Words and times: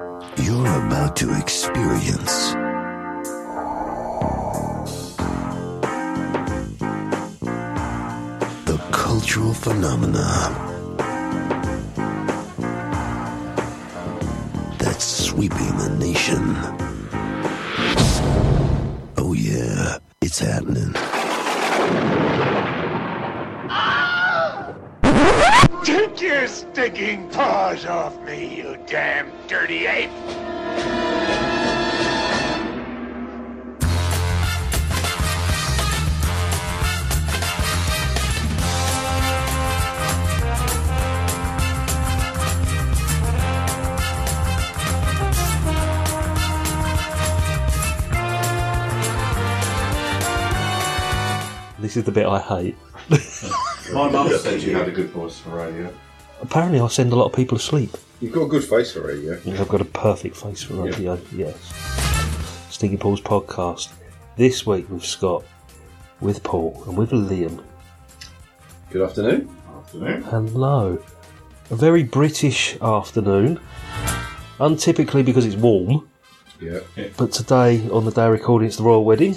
You're 0.00 0.86
about 0.86 1.16
to 1.16 1.36
experience 1.36 2.52
the 8.64 8.78
cultural 8.92 9.52
phenomena 9.52 10.54
that's 14.78 15.04
sweeping 15.04 15.76
the 15.78 15.96
nation. 15.98 16.54
Oh, 19.16 19.32
yeah, 19.36 19.98
it's 20.20 20.38
happening. 20.38 20.92
Take 25.82 26.20
your 26.20 26.46
stinking 26.46 27.30
paws 27.30 27.84
off 27.84 28.16
me, 28.24 28.58
you 28.58 28.78
damn 28.86 29.37
dirty 29.48 29.86
ape! 29.86 30.10
This 51.78 51.96
is 51.96 52.04
the 52.04 52.12
bit 52.12 52.26
I 52.26 52.38
hate. 52.38 52.76
My 53.94 54.10
mum 54.10 54.28
said 54.36 54.60
you 54.62 54.76
had 54.76 54.88
a 54.88 54.90
good 54.90 55.08
voice 55.08 55.38
for 55.38 55.50
radio. 55.56 55.90
Apparently, 56.40 56.80
I 56.80 56.88
send 56.88 57.12
a 57.12 57.16
lot 57.16 57.26
of 57.26 57.32
people 57.32 57.58
to 57.58 57.64
sleep. 57.64 57.96
You've 58.20 58.32
got 58.32 58.42
a 58.42 58.48
good 58.48 58.64
face 58.64 58.92
for 58.92 59.00
radio. 59.06 59.34
I've 59.46 59.68
got 59.68 59.80
a 59.80 59.84
perfect 59.84 60.36
face 60.36 60.62
for 60.62 60.74
radio, 60.74 61.18
yes. 61.34 61.56
Stinking 62.70 62.98
Pause 62.98 63.20
podcast. 63.22 63.92
This 64.36 64.64
week 64.66 64.88
with 64.88 65.04
Scott, 65.04 65.44
with 66.20 66.42
Paul, 66.42 66.82
and 66.86 66.96
with 66.96 67.10
Liam. 67.10 67.62
Good 68.90 69.02
afternoon. 69.02 69.54
Afternoon. 69.76 70.22
Hello. 70.22 71.02
A 71.70 71.76
very 71.76 72.02
British 72.04 72.80
afternoon. 72.80 73.60
Untypically 74.58 75.24
because 75.24 75.44
it's 75.46 75.56
warm, 75.56 76.08
Yeah. 76.60 76.80
but 77.16 77.30
today, 77.32 77.88
on 77.90 78.04
the 78.04 78.10
day 78.10 78.24
of 78.26 78.32
recording, 78.32 78.66
it's 78.68 78.76
the 78.78 78.82
royal 78.82 79.04
wedding, 79.04 79.36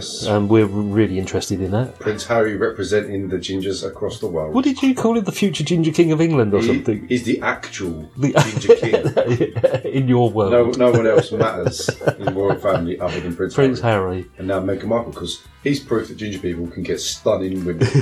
Yes. 0.00 0.26
and 0.26 0.48
we're 0.48 0.66
really 0.66 1.18
interested 1.18 1.60
in 1.60 1.70
that. 1.72 1.98
Prince 1.98 2.24
Harry 2.26 2.56
representing 2.56 3.28
the 3.28 3.36
gingers 3.36 3.86
across 3.86 4.18
the 4.20 4.26
world. 4.26 4.54
What 4.54 4.64
did 4.64 4.82
you 4.82 4.94
call 4.94 5.16
him? 5.18 5.24
The 5.24 5.32
future 5.32 5.62
Ginger 5.64 5.92
King 5.92 6.12
of 6.12 6.20
England 6.20 6.54
or 6.54 6.60
he, 6.60 6.66
something? 6.66 7.06
He's 7.08 7.24
the 7.24 7.40
actual 7.42 8.10
The- 8.16 8.32
ginger 8.32 8.74
king. 9.84 9.92
in 9.92 10.08
your 10.08 10.30
world. 10.30 10.52
No, 10.78 10.90
no 10.90 10.90
one 10.96 11.06
else 11.06 11.30
matters 11.32 11.88
in 12.18 12.24
the 12.24 12.32
royal 12.32 12.58
family 12.58 12.98
other 12.98 13.20
than 13.20 13.36
Prince, 13.36 13.54
Prince 13.54 13.80
Harry. 13.80 14.22
Harry. 14.22 14.30
And 14.38 14.48
now 14.48 14.60
Meghan 14.60 14.84
Markle, 14.84 15.12
because 15.12 15.42
he's 15.62 15.80
proof 15.80 16.08
that 16.08 16.16
ginger 16.16 16.38
people 16.38 16.66
can 16.68 16.82
get 16.82 17.00
stunning 17.00 17.64
women. 17.64 17.86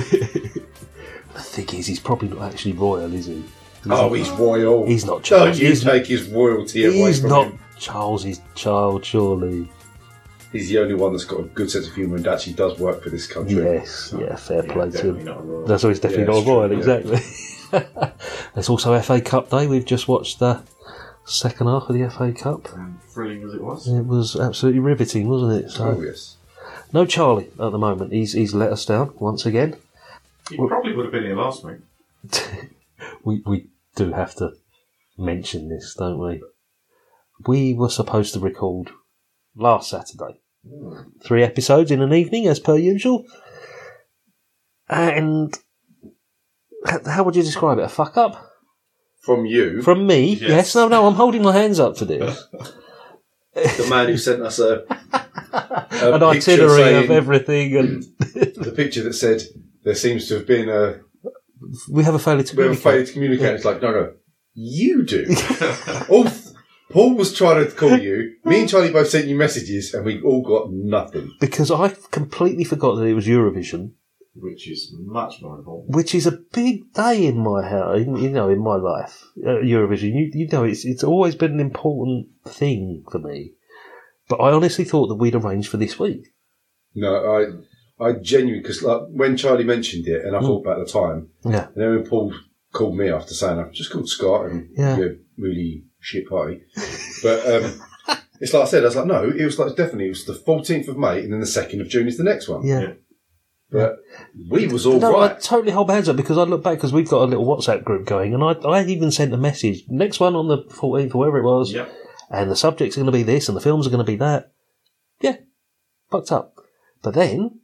The 1.33 1.39
thing 1.45 1.79
is, 1.79 1.85
he's 1.87 1.99
probably 1.99 2.27
not 2.27 2.41
actually 2.51 2.73
royal, 2.73 3.13
is 3.13 3.27
he? 3.27 3.43
oh, 3.89 4.11
he's 4.13 4.29
royal. 4.31 4.85
He's 4.85 5.05
not 5.05 5.23
Don't 5.23 5.23
Charles. 5.23 5.59
you 5.59 5.67
He's- 5.67 5.83
take 5.83 6.05
his 6.07 6.27
royalty 6.27 6.83
away 6.85 6.91
from 6.93 6.99
him? 7.01 7.07
He's 7.07 7.19
from 7.21 7.29
not 7.29 7.47
him. 7.47 7.59
Charles's 7.77 8.41
child, 8.55 9.05
surely. 9.05 9.69
He's 10.51 10.69
the 10.69 10.79
only 10.79 10.95
one 10.95 11.11
that's 11.11 11.25
got 11.25 11.39
a 11.41 11.43
good 11.43 11.69
sense 11.69 11.87
of 11.87 11.93
humour 11.93 12.15
and 12.17 12.27
actually 12.27 12.53
does 12.53 12.79
work 12.79 13.03
for 13.03 13.09
this 13.09 13.27
country. 13.27 13.55
Yes, 13.63 14.13
yeah, 14.17 14.35
fair 14.35 14.63
play 14.63 14.89
to 14.91 15.09
him. 15.15 15.23
not 15.25 15.37
a 15.39 15.41
royal. 15.43 15.65
That's 15.67 15.83
he's 15.83 15.99
definitely 15.99 16.23
Yeah, 16.23 16.29
not 16.29 16.35
a 16.35 16.37
it's 16.37 16.45
true, 16.45 16.53
royal, 16.55 16.71
yeah. 16.71 16.77
exactly. 16.77 18.11
There's 18.55 18.69
also 18.69 18.99
FA 18.99 19.21
Cup 19.21 19.49
Day. 19.49 19.67
We've 19.67 19.85
just 19.85 20.07
watched 20.07 20.39
the 20.39 20.63
second 21.25 21.67
half 21.67 21.87
of 21.89 21.95
the 21.95 22.09
FA 22.09 22.31
Cup. 22.33 22.67
And 22.75 22.99
thrilling 23.03 23.43
as 23.43 23.53
it 23.53 23.61
was. 23.61 23.87
It 23.87 24.05
was 24.07 24.35
absolutely 24.35 24.79
riveting, 24.79 25.29
wasn't 25.29 25.65
it? 25.65 25.69
So, 25.69 25.85
Oh, 25.97 26.01
yes. 26.01 26.37
no 26.93 27.05
Charlie 27.05 27.49
at 27.59 27.71
the 27.71 27.77
moment. 27.77 28.11
He's 28.11 28.33
he's 28.33 28.55
let 28.55 28.71
us 28.71 28.85
down 28.85 29.13
once 29.19 29.45
again. 29.45 29.75
He 30.49 30.57
probably 30.57 30.95
would 30.95 31.05
have 31.05 31.13
been 31.13 31.25
here 31.25 31.35
last 31.35 31.63
week. 31.63 31.77
we 33.23 33.43
we 33.45 33.67
do 33.95 34.13
have 34.13 34.33
to 34.37 34.53
mention 35.15 35.69
this, 35.69 35.93
don't 35.97 36.17
we? 36.17 36.41
We 37.47 37.73
were 37.75 37.89
supposed 37.89 38.33
to 38.33 38.39
record 38.39 38.89
last 39.55 39.89
Saturday. 39.89 40.41
Hmm. 40.67 40.93
Three 41.23 41.43
episodes 41.43 41.91
in 41.91 42.01
an 42.01 42.13
evening, 42.13 42.47
as 42.47 42.59
per 42.59 42.75
usual. 42.77 43.25
And 44.89 45.53
how 47.05 47.23
would 47.23 47.35
you 47.35 47.43
describe 47.43 47.77
it? 47.79 47.83
A 47.85 47.89
fuck 47.89 48.17
up? 48.17 48.45
From 49.21 49.45
you, 49.45 49.81
From 49.81 50.07
me? 50.07 50.33
Yes. 50.33 50.41
Yes. 50.49 50.75
No, 50.75 50.87
no, 50.87 51.05
I'm 51.05 51.13
holding 51.15 51.43
my 51.43 51.51
hands 51.53 51.79
up 51.79 51.97
for 51.97 52.05
this. 52.05 52.47
the 53.53 53.87
man 53.89 54.07
who 54.07 54.17
sent 54.17 54.41
us 54.41 54.59
a, 54.59 54.83
a 55.51 56.13
An 56.15 56.23
itinerary 56.23 56.75
saying- 56.77 57.03
of 57.05 57.11
everything, 57.11 57.75
and 57.75 58.03
the 58.19 58.73
picture 58.75 59.03
that 59.03 59.13
said 59.13 59.43
there 59.83 59.93
seems 59.95 60.27
to 60.29 60.35
have 60.35 60.47
been 60.47 60.69
a 60.69 61.01
we 61.91 62.03
have 62.05 62.15
a 62.15 62.19
failure 62.19 62.43
to 62.43 62.55
we 62.55 62.63
have 62.63 62.71
a 62.71 62.75
communicate. 62.77 62.83
failure 62.83 63.05
to 63.05 63.13
communicate. 63.13 63.55
It's 63.55 63.65
like 63.65 63.81
no, 63.81 63.91
no, 63.91 64.13
you 64.53 65.03
do. 65.03 65.25
all 66.09 66.23
th- 66.23 66.38
Paul 66.89 67.15
was 67.15 67.33
trying 67.33 67.63
to 67.65 67.71
call 67.71 67.97
you. 67.97 68.35
Me 68.45 68.61
and 68.61 68.69
Charlie 68.69 68.91
both 68.91 69.09
sent 69.09 69.27
you 69.27 69.35
messages, 69.35 69.93
and 69.93 70.05
we 70.05 70.21
all 70.21 70.41
got 70.41 70.71
nothing. 70.71 71.31
Because 71.39 71.69
I 71.71 71.89
completely 72.11 72.63
forgot 72.63 72.95
that 72.95 73.03
it 73.05 73.13
was 73.13 73.27
Eurovision, 73.27 73.91
Which 74.35 74.67
is 74.69 74.93
much 74.97 75.41
more 75.41 75.57
important. 75.59 75.95
which 75.95 76.15
is 76.15 76.25
a 76.25 76.31
big 76.53 76.91
day 76.93 77.25
in 77.27 77.37
my 77.43 77.67
house, 77.67 77.99
you 77.99 78.29
know, 78.29 78.49
in 78.49 78.59
my 78.63 78.75
life. 78.75 79.23
Uh, 79.37 79.61
Eurovision, 79.61 80.13
you, 80.15 80.31
you 80.33 80.47
know, 80.47 80.63
it's 80.63 80.83
it's 80.85 81.03
always 81.03 81.35
been 81.35 81.51
an 81.53 81.59
important 81.59 82.27
thing 82.47 83.03
for 83.11 83.19
me. 83.19 83.53
But 84.27 84.37
I 84.41 84.51
honestly 84.51 84.85
thought 84.85 85.07
that 85.07 85.15
we'd 85.15 85.35
arranged 85.35 85.69
for 85.69 85.77
this 85.77 85.99
week. 85.99 86.27
No, 86.95 87.13
I, 87.99 88.03
I 88.03 88.13
genuinely 88.13 88.61
because 88.61 88.81
like 88.81 89.01
when 89.09 89.37
Charlie 89.37 89.63
mentioned 89.63 90.07
it, 90.07 90.25
and 90.25 90.35
I 90.35 90.39
thought 90.39 90.61
about 90.65 90.79
the 90.85 90.91
time, 90.91 91.29
Yeah, 91.45 91.67
and 91.67 91.75
then 91.75 91.89
when 91.95 92.05
Paul 92.07 92.33
called 92.73 92.97
me 92.97 93.09
after 93.09 93.33
saying 93.33 93.59
I've 93.59 93.71
just 93.73 93.91
called 93.91 94.09
Scott 94.09 94.45
and 94.47 94.69
Yeah. 94.75 94.97
you're 94.97 95.15
really 95.37 95.83
shit 96.09 96.27
party, 96.27 96.61
but 97.23 97.37
um, 97.53 97.81
it's 98.41 98.53
like 98.53 98.63
I 98.63 98.65
said, 98.65 98.83
I 98.83 98.87
was 98.87 98.95
like, 98.95 99.05
no, 99.05 99.23
it 99.29 99.45
was 99.45 99.59
like 99.59 99.75
definitely 99.75 100.05
it 100.07 100.15
was 100.17 100.25
the 100.25 100.33
14th 100.33 100.87
of 100.87 100.97
May, 100.97 101.19
and 101.23 101.31
then 101.31 101.39
the 101.39 101.45
2nd 101.45 101.81
of 101.81 101.89
June 101.89 102.07
is 102.07 102.17
the 102.17 102.23
next 102.23 102.47
one. 102.47 102.65
yeah. 102.65 102.81
Yeah. 102.81 102.93
But 103.71 103.97
we 104.49 104.67
was 104.67 104.87
all 104.87 104.99
no, 104.99 105.19
I 105.19 105.27
totally 105.33 105.71
hold 105.71 105.89
my 105.89 105.93
hands 105.93 106.09
up 106.09 106.15
because 106.15 106.39
I 106.39 106.43
look 106.43 106.63
back 106.63 106.77
because 106.77 106.91
we've 106.91 107.07
got 107.07 107.21
a 107.21 107.25
little 107.31 107.45
WhatsApp 107.45 107.83
group 107.83 108.07
going, 108.07 108.33
and 108.33 108.43
I 108.43 108.53
I 108.67 108.83
even 108.85 109.11
sent 109.11 109.31
a 109.31 109.37
message. 109.37 109.83
Next 109.87 110.19
one 110.19 110.35
on 110.35 110.47
the 110.47 110.63
14th 110.63 111.13
or 111.13 111.19
wherever 111.19 111.37
it 111.37 111.43
was, 111.43 111.71
Yep. 111.71 111.87
and 112.31 112.49
the 112.49 112.55
subjects 112.55 112.97
are 112.97 113.01
going 113.01 113.11
to 113.13 113.17
be 113.19 113.21
this, 113.21 113.47
and 113.47 113.55
the 113.55 113.61
films 113.61 113.85
are 113.85 113.91
going 113.91 114.03
to 114.03 114.11
be 114.11 114.15
that. 114.15 114.51
Yeah, 115.21 115.35
fucked 116.11 116.31
up. 116.31 116.55
But 117.03 117.13
then, 117.13 117.59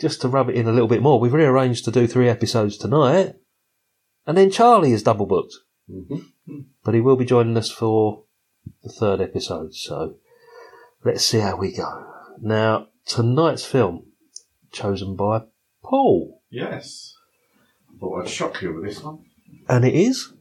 just 0.00 0.20
to 0.20 0.28
rub 0.28 0.48
it 0.48 0.54
in 0.54 0.68
a 0.68 0.72
little 0.72 0.86
bit 0.86 1.02
more, 1.02 1.18
we've 1.18 1.32
rearranged 1.32 1.84
to 1.86 1.90
do 1.90 2.06
three 2.06 2.28
episodes 2.28 2.76
tonight, 2.78 3.34
and 4.28 4.36
then 4.38 4.48
Charlie 4.52 4.92
is 4.92 5.02
double 5.02 5.26
booked. 5.26 5.54
Mhm. 5.90 6.24
But 6.84 6.94
he 6.94 7.00
will 7.00 7.16
be 7.16 7.24
joining 7.24 7.56
us 7.56 7.70
for 7.70 8.24
the 8.82 8.88
third 8.90 9.20
episode, 9.20 9.74
so 9.74 10.16
let's 11.04 11.24
see 11.24 11.40
how 11.40 11.56
we 11.56 11.72
go. 11.74 12.06
Now, 12.40 12.88
tonight's 13.06 13.64
film, 13.64 14.06
chosen 14.72 15.16
by 15.16 15.42
Paul, 15.82 16.42
Yes. 16.50 17.14
I 17.92 17.98
thought 17.98 18.22
I'd 18.22 18.28
shock 18.28 18.62
you 18.62 18.74
with 18.74 18.84
this 18.84 19.02
one. 19.02 19.24
and 19.68 19.84
it 19.84 19.94
is, 19.94 20.32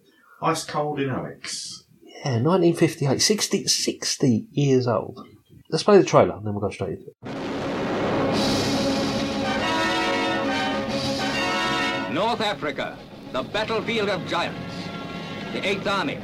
Ice 0.41 0.63
Cold 0.65 0.99
in 0.99 1.09
Alex. 1.09 1.83
yeah, 2.01 2.39
1958, 2.41 3.19
60, 3.21 3.67
60 3.67 4.47
years 4.51 4.87
old. 4.87 5.25
Let's 5.69 5.83
play 5.83 5.97
the 5.97 6.03
trailer, 6.03 6.35
and 6.35 6.45
then 6.45 6.53
we'll 6.53 6.61
go 6.61 6.69
straight 6.69 6.99
into 6.99 7.11
it. 7.23 7.33
North 12.13 12.41
Africa, 12.41 12.97
the 13.31 13.41
battlefield 13.43 14.09
of 14.09 14.25
giants. 14.27 14.72
The 15.53 15.67
Eighth 15.67 15.85
Army, 15.85 16.17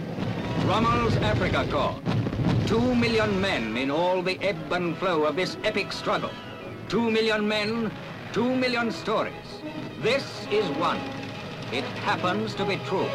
Rommel's 0.66 1.14
Afrika 1.18 1.64
Korps. 1.70 2.68
Two 2.68 2.96
million 2.96 3.40
men 3.40 3.78
in 3.78 3.92
all 3.92 4.24
the 4.24 4.40
ebb 4.42 4.72
and 4.72 4.98
flow 4.98 5.26
of 5.26 5.36
this 5.36 5.56
epic 5.64 5.92
struggle. 5.92 6.32
Two 6.88 7.12
million 7.12 7.48
men, 7.48 7.92
two 8.34 8.56
million 8.56 8.92
stories. 8.92 9.34
This 10.02 10.48
is 10.50 10.66
one. 10.78 10.98
It 11.72 11.84
happens 12.02 12.56
to 12.56 12.66
be 12.66 12.78
true. 12.88 13.06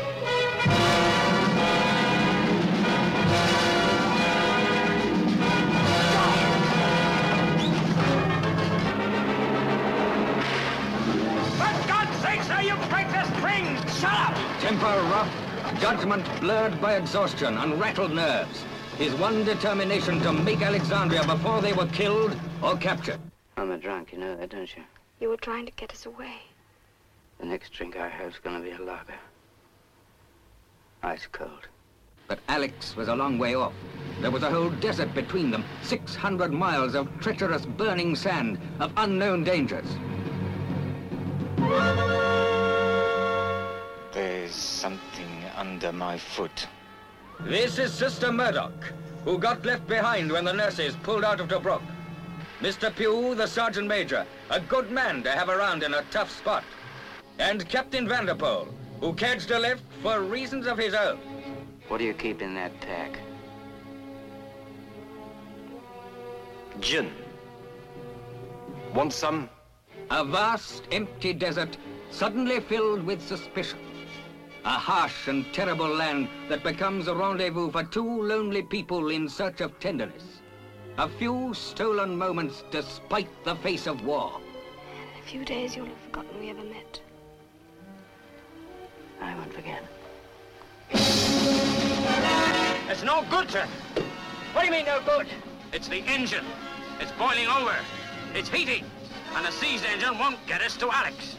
For 11.59 11.75
God's 11.89 12.17
sake, 12.23 12.43
sir, 12.45 12.61
you 12.61 12.77
break 12.89 13.09
the 13.11 13.25
strings! 13.37 13.81
Shut 13.99 14.13
up! 14.13 14.35
Temper 14.61 14.87
rough, 15.11 15.44
judgment 15.81 16.25
blurred 16.41 16.81
by 16.81 16.97
exhaustion 16.97 17.57
and 17.59 17.81
rattled 17.81 18.13
nerves. 18.13 18.65
His 18.99 19.15
one 19.15 19.45
determination 19.45 20.21
to 20.21 20.33
make 20.33 20.63
Alexandria 20.63 21.25
before 21.25 21.61
they 21.61 21.73
were 21.73 21.87
killed 21.87 22.37
or 22.63 22.77
captured. 22.77 23.21
I'm 23.57 23.71
a 23.71 23.79
drunk, 23.79 24.13
you 24.13 24.19
know 24.19 24.37
that, 24.37 24.51
don't 24.51 24.77
you? 24.77 24.83
You 25.21 25.29
were 25.29 25.37
trying 25.37 25.67
to 25.67 25.73
get 25.73 25.93
us 25.93 26.07
away. 26.07 26.37
The 27.39 27.47
next 27.47 27.73
drink 27.73 27.97
I 27.97 28.09
have 28.09 28.33
is 28.33 28.39
gonna 28.39 28.61
be 28.61 28.71
a 28.71 28.79
lager. 28.79 29.15
Ice 31.03 31.27
cold. 31.31 31.69
But 32.27 32.39
Alex 32.49 32.97
was 32.97 33.09
a 33.09 33.15
long 33.15 33.39
way 33.39 33.55
off. 33.55 33.75
There 34.21 34.31
was 34.31 34.43
a 34.43 34.51
whole 34.51 34.71
desert 34.71 35.13
between 35.15 35.51
them, 35.51 35.65
600 35.83 36.53
miles 36.53 36.95
of 36.95 37.09
treacherous 37.21 37.67
burning 37.67 38.17
sand, 38.17 38.59
of 38.81 38.93
unknown 38.97 39.45
dangers. 39.45 39.87
There's 44.13 44.55
something 44.55 45.44
under 45.57 45.93
my 45.93 46.19
foot. 46.19 46.67
This 47.41 47.79
is 47.79 47.93
Sister 47.93 48.33
Murdoch, 48.33 48.93
who 49.25 49.39
got 49.39 49.65
left 49.65 49.87
behind 49.87 50.31
when 50.31 50.45
the 50.45 50.53
nurses 50.53 50.97
pulled 51.03 51.25
out 51.25 51.41
of 51.41 51.49
Tobruk. 51.49 51.83
Mr. 52.61 52.95
Pugh, 52.95 53.35
the 53.35 53.47
sergeant 53.47 53.87
major, 53.87 54.27
a 54.51 54.61
good 54.61 54.91
man 54.91 55.23
to 55.23 55.31
have 55.31 55.49
around 55.49 55.83
in 55.83 55.95
a 55.95 56.05
tough 56.11 56.31
spot. 56.31 56.65
And 57.39 57.69
Captain 57.69 58.09
Vanderpoel, 58.09 58.69
who 59.01 59.13
cadged 59.13 59.51
a 59.51 59.59
lift 59.59 59.83
for 60.03 60.21
reasons 60.21 60.67
of 60.67 60.79
his 60.79 60.95
own. 60.95 61.19
What 61.89 61.99
do 61.99 62.05
you 62.05 62.15
keep 62.15 62.41
in 62.41 62.55
that 62.55 62.81
pack? 62.81 63.19
Gin. 66.81 67.13
Want 68.95 69.13
some? 69.13 69.49
A 70.11 70.25
vast, 70.25 70.85
empty 70.93 71.33
desert 71.33 71.77
suddenly 72.11 72.61
filled 72.61 73.05
with 73.05 73.21
suspicion. 73.21 73.79
A 74.67 74.71
harsh 74.71 75.29
and 75.29 75.45
terrible 75.53 75.89
land 75.89 76.27
that 76.49 76.63
becomes 76.63 77.07
a 77.07 77.15
rendezvous 77.15 77.71
for 77.71 77.85
two 77.85 78.23
lonely 78.23 78.63
people 78.63 79.11
in 79.11 79.29
search 79.29 79.61
of 79.61 79.79
tenderness. 79.79 80.41
A 80.97 81.07
few 81.07 81.53
stolen 81.53 82.17
moments 82.17 82.65
despite 82.71 83.29
the 83.45 83.57
face 83.57 83.87
of 83.87 84.03
war. 84.07 84.41
In 84.91 85.21
a 85.23 85.27
few 85.27 85.45
days, 85.45 85.77
you'll 85.77 85.85
have 85.85 85.99
forgotten 85.99 86.41
we 86.41 86.49
ever 86.49 86.65
met. 86.65 86.99
I 89.21 89.35
won't 89.35 89.53
forget. 89.53 89.83
It's 92.89 93.03
no 93.03 93.23
good, 93.31 93.51
sir. 93.51 93.67
What 94.55 94.63
do 94.63 94.67
you 94.67 94.73
mean, 94.73 94.87
no 94.87 95.01
good? 95.05 95.27
It's 95.75 95.89
the 95.89 95.99
engine. 96.07 96.45
It's 97.01 97.13
boiling 97.13 97.49
over. 97.49 97.75
It's 98.35 98.49
heating. 98.49 98.85
And 99.35 99.45
the 99.45 99.53
seized 99.53 99.85
engine 99.85 100.19
won't 100.19 100.39
get 100.47 100.63
us 100.63 100.77
to 100.79 100.91
Alex. 100.91 101.37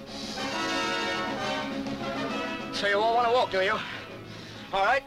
So 2.75 2.87
you 2.87 2.99
all 2.99 3.15
want 3.15 3.25
to 3.25 3.33
walk, 3.33 3.51
do 3.51 3.61
you? 3.61 3.71
All 4.73 4.83
right. 4.83 5.01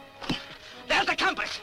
There's 0.88 1.04
the 1.04 1.14
compass. 1.14 1.60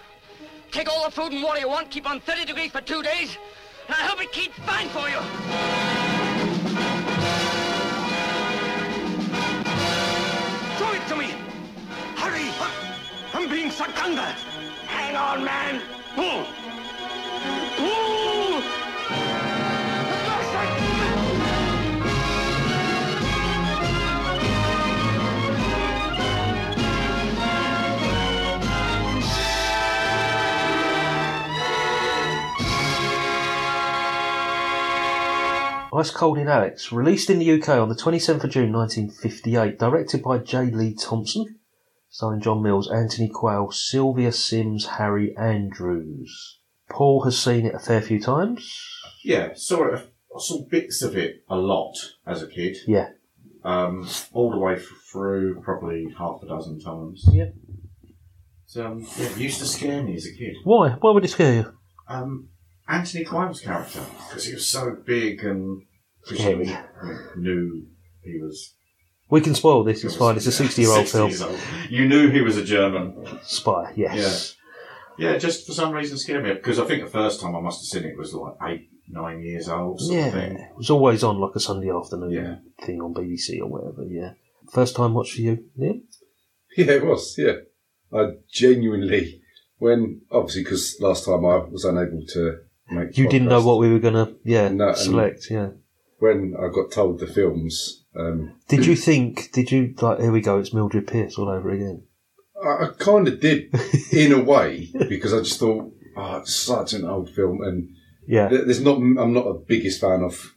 Take 0.72 0.88
all 0.88 1.04
the 1.04 1.10
food 1.10 1.32
and 1.32 1.42
water 1.42 1.60
you 1.60 1.68
want, 1.68 1.90
keep 1.90 2.08
on 2.08 2.20
30 2.20 2.46
degrees 2.46 2.70
for 2.70 2.80
two 2.80 3.02
days, 3.02 3.36
and 3.88 3.96
I 3.96 4.04
hope 4.04 4.22
it 4.22 4.32
keeps 4.32 4.56
fine 4.60 4.88
for 4.90 5.10
you. 5.10 5.18
Throw 10.78 10.94
it 10.94 11.08
to 11.08 11.16
me. 11.16 11.34
Hurry. 12.16 12.52
I'm 13.34 13.50
being 13.50 13.72
sucked 13.72 14.00
under. 14.04 14.22
Hang 14.86 15.16
on, 15.16 15.44
man. 15.44 15.82
Pull. 16.16 16.46
Pull. 17.78 18.15
Ice 35.96 36.12
Cold 36.12 36.38
in 36.38 36.48
Alex, 36.48 36.92
released 36.92 37.30
in 37.30 37.40
the 37.40 37.52
UK 37.52 37.70
on 37.70 37.90
the 37.90 37.96
27th 37.96 38.44
of 38.44 38.50
June 38.50 38.74
1958, 38.74 39.80
directed 39.80 40.22
by 40.22 40.40
J. 40.40 40.66
Lee 40.66 40.94
Thompson, 40.94 41.60
starring 42.10 42.42
John 42.42 42.62
Mills, 42.62 42.92
Anthony 42.92 43.30
Quayle, 43.30 43.72
Sylvia 43.72 44.32
Syms, 44.32 44.86
Harry 44.86 45.36
Andrews. 45.38 46.60
Paul 46.90 47.24
has 47.24 47.40
seen 47.40 47.66
it 47.66 47.76
a 47.76 47.80
fair 47.80 48.02
few 48.02 48.20
times. 48.20 49.02
Yeah, 49.24 49.54
saw 49.56 49.94
it. 49.94 50.12
I 50.36 50.40
saw 50.40 50.66
bits 50.66 51.02
of 51.02 51.16
it 51.16 51.44
a 51.50 51.56
lot 51.56 51.96
as 52.28 52.44
a 52.44 52.48
kid. 52.48 52.78
Yeah. 52.88 53.10
Um, 53.64 54.08
all 54.34 54.52
the 54.52 54.60
way 54.60 54.78
through, 55.12 55.62
probably 55.62 56.14
half 56.18 56.44
a 56.44 56.48
dozen 56.48 56.80
times. 56.80 57.26
Yeah. 57.32 57.50
So, 58.66 58.86
um, 58.86 59.08
yeah, 59.18 59.28
it 59.28 59.38
used 59.38 59.60
to 59.60 59.66
scare 59.66 60.04
me 60.04 60.16
as 60.16 60.26
a 60.26 60.34
kid. 60.34 60.56
Why? 60.64 60.90
Why 60.90 61.12
would 61.12 61.24
it 61.24 61.30
scare 61.30 61.54
you? 61.54 61.74
Um, 62.08 62.50
Anthony 62.88 63.24
Quayle's 63.26 63.62
character, 63.62 64.02
because 64.28 64.46
he 64.46 64.54
was 64.54 64.68
so 64.68 64.96
big 65.06 65.44
and 65.44 65.82
Scary. 66.24 66.66
presumably 66.66 66.78
knew 67.38 67.88
he 68.24 68.40
was. 68.42 68.74
We 69.30 69.42
can 69.42 69.56
spoil 69.56 69.84
this, 69.84 70.04
it's 70.04 70.16
fine. 70.16 70.36
It's 70.38 70.46
a 70.46 70.52
60 70.52 70.82
year 70.82 70.92
old 70.92 71.08
60 71.08 71.32
film. 71.38 71.52
old. 71.52 71.60
You 71.90 72.08
knew 72.08 72.30
he 72.30 72.42
was 72.42 72.58
a 72.58 72.64
German. 72.64 73.40
Spy, 73.44 73.94
yes. 73.96 74.56
Yeah. 75.18 75.32
Yeah, 75.32 75.38
just 75.38 75.66
for 75.66 75.72
some 75.72 75.94
reason 75.94 76.18
scared 76.18 76.44
me 76.44 76.54
because 76.54 76.78
I 76.78 76.86
think 76.86 77.04
the 77.04 77.10
first 77.10 77.40
time 77.42 77.56
I 77.56 77.62
must 77.62 77.80
have 77.80 78.02
seen 78.02 78.10
it 78.12 78.18
was 78.18 78.34
like 78.34 78.54
eight, 78.68 78.90
nine 79.10 79.42
years 79.42 79.70
old. 79.70 80.00
Sort 80.02 80.14
Yeah. 80.14 80.26
of 80.28 80.34
thing. 80.34 80.58
It 80.58 80.76
was 80.78 80.90
always 80.90 81.24
on 81.24 81.40
like 81.40 81.56
a 81.56 81.60
Sunday 81.60 81.90
afternoon 81.90 82.32
Yeah. 82.32 82.86
thing 82.86 83.02
on 83.02 83.14
BBC 83.14 83.60
or 83.62 83.68
whatever, 83.68 84.04
yeah. 84.08 84.34
First 84.72 84.96
time 84.96 85.14
watch 85.14 85.34
for 85.34 85.42
you, 85.42 85.64
Liam? 85.80 86.02
Yeah, 86.78 86.92
it 86.92 87.06
was. 87.06 87.34
Yeah, 87.38 87.54
I 88.14 88.32
genuinely, 88.52 89.42
when 89.78 90.22
obviously 90.30 90.64
because 90.64 90.98
last 91.00 91.24
time 91.26 91.46
I 91.46 91.58
was 91.60 91.86
unable 91.86 92.22
to 92.34 92.58
make. 92.90 93.18
You 93.18 93.28
didn't 93.30 93.50
know 93.50 93.64
what 93.66 93.80
we 93.80 93.92
were 93.92 94.00
going 94.00 94.14
to, 94.14 94.36
yeah, 94.44 94.70
No, 94.70 94.90
and- 94.90 94.98
select, 94.98 95.48
yeah. 95.50 95.70
When 96.20 96.56
I 96.58 96.70
got 96.74 96.92
told 96.92 97.20
the 97.20 97.28
films, 97.28 98.04
um, 98.18 98.54
Did 98.70 98.86
you 98.86 98.96
think, 98.96 99.52
did 99.52 99.72
you, 99.72 99.94
like, 100.02 100.20
here 100.22 100.32
we 100.32 100.40
go, 100.42 100.58
it's 100.60 100.74
Mildred 100.74 101.08
Pierce 101.08 101.38
all 101.38 101.50
over 101.50 101.70
again? 101.70 102.04
I, 102.64 102.86
I 102.86 102.90
kind 102.98 103.28
of 103.28 103.42
did 103.42 103.70
in 104.14 104.32
a 104.32 104.42
way 104.42 104.90
because 105.10 105.34
I 105.34 105.40
just 105.40 105.60
thought, 105.60 105.92
oh, 106.16 106.38
it's 106.38 106.56
such 106.56 106.94
an 106.94 107.04
old 107.06 107.30
film, 107.30 107.62
and 107.62 107.90
Yeah. 108.28 108.48
th- 108.48 108.62
there's 108.66 108.82
not. 108.82 108.96
I'm 108.98 109.34
not 109.34 109.44
the 109.44 109.64
biggest 109.68 110.00
fan 110.00 110.24
of 110.24 110.56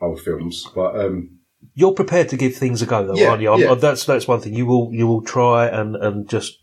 old 0.00 0.20
films, 0.22 0.66
but 0.74 0.98
um, 0.98 1.38
You're 1.74 1.92
prepared 1.92 2.30
to 2.30 2.36
give 2.38 2.56
things 2.56 2.80
a 2.80 2.86
go, 2.86 3.06
though, 3.06 3.14
Yeah, 3.16 3.28
aren't 3.30 3.42
you? 3.42 3.50
I'm- 3.50 3.60
yeah. 3.60 3.74
That's 3.74 4.06
that's 4.06 4.26
one 4.26 4.40
thing. 4.40 4.54
You 4.54 4.64
will 4.64 4.88
you 4.92 5.06
will 5.06 5.22
try 5.22 5.66
and, 5.66 5.94
and 5.94 6.26
just 6.28 6.58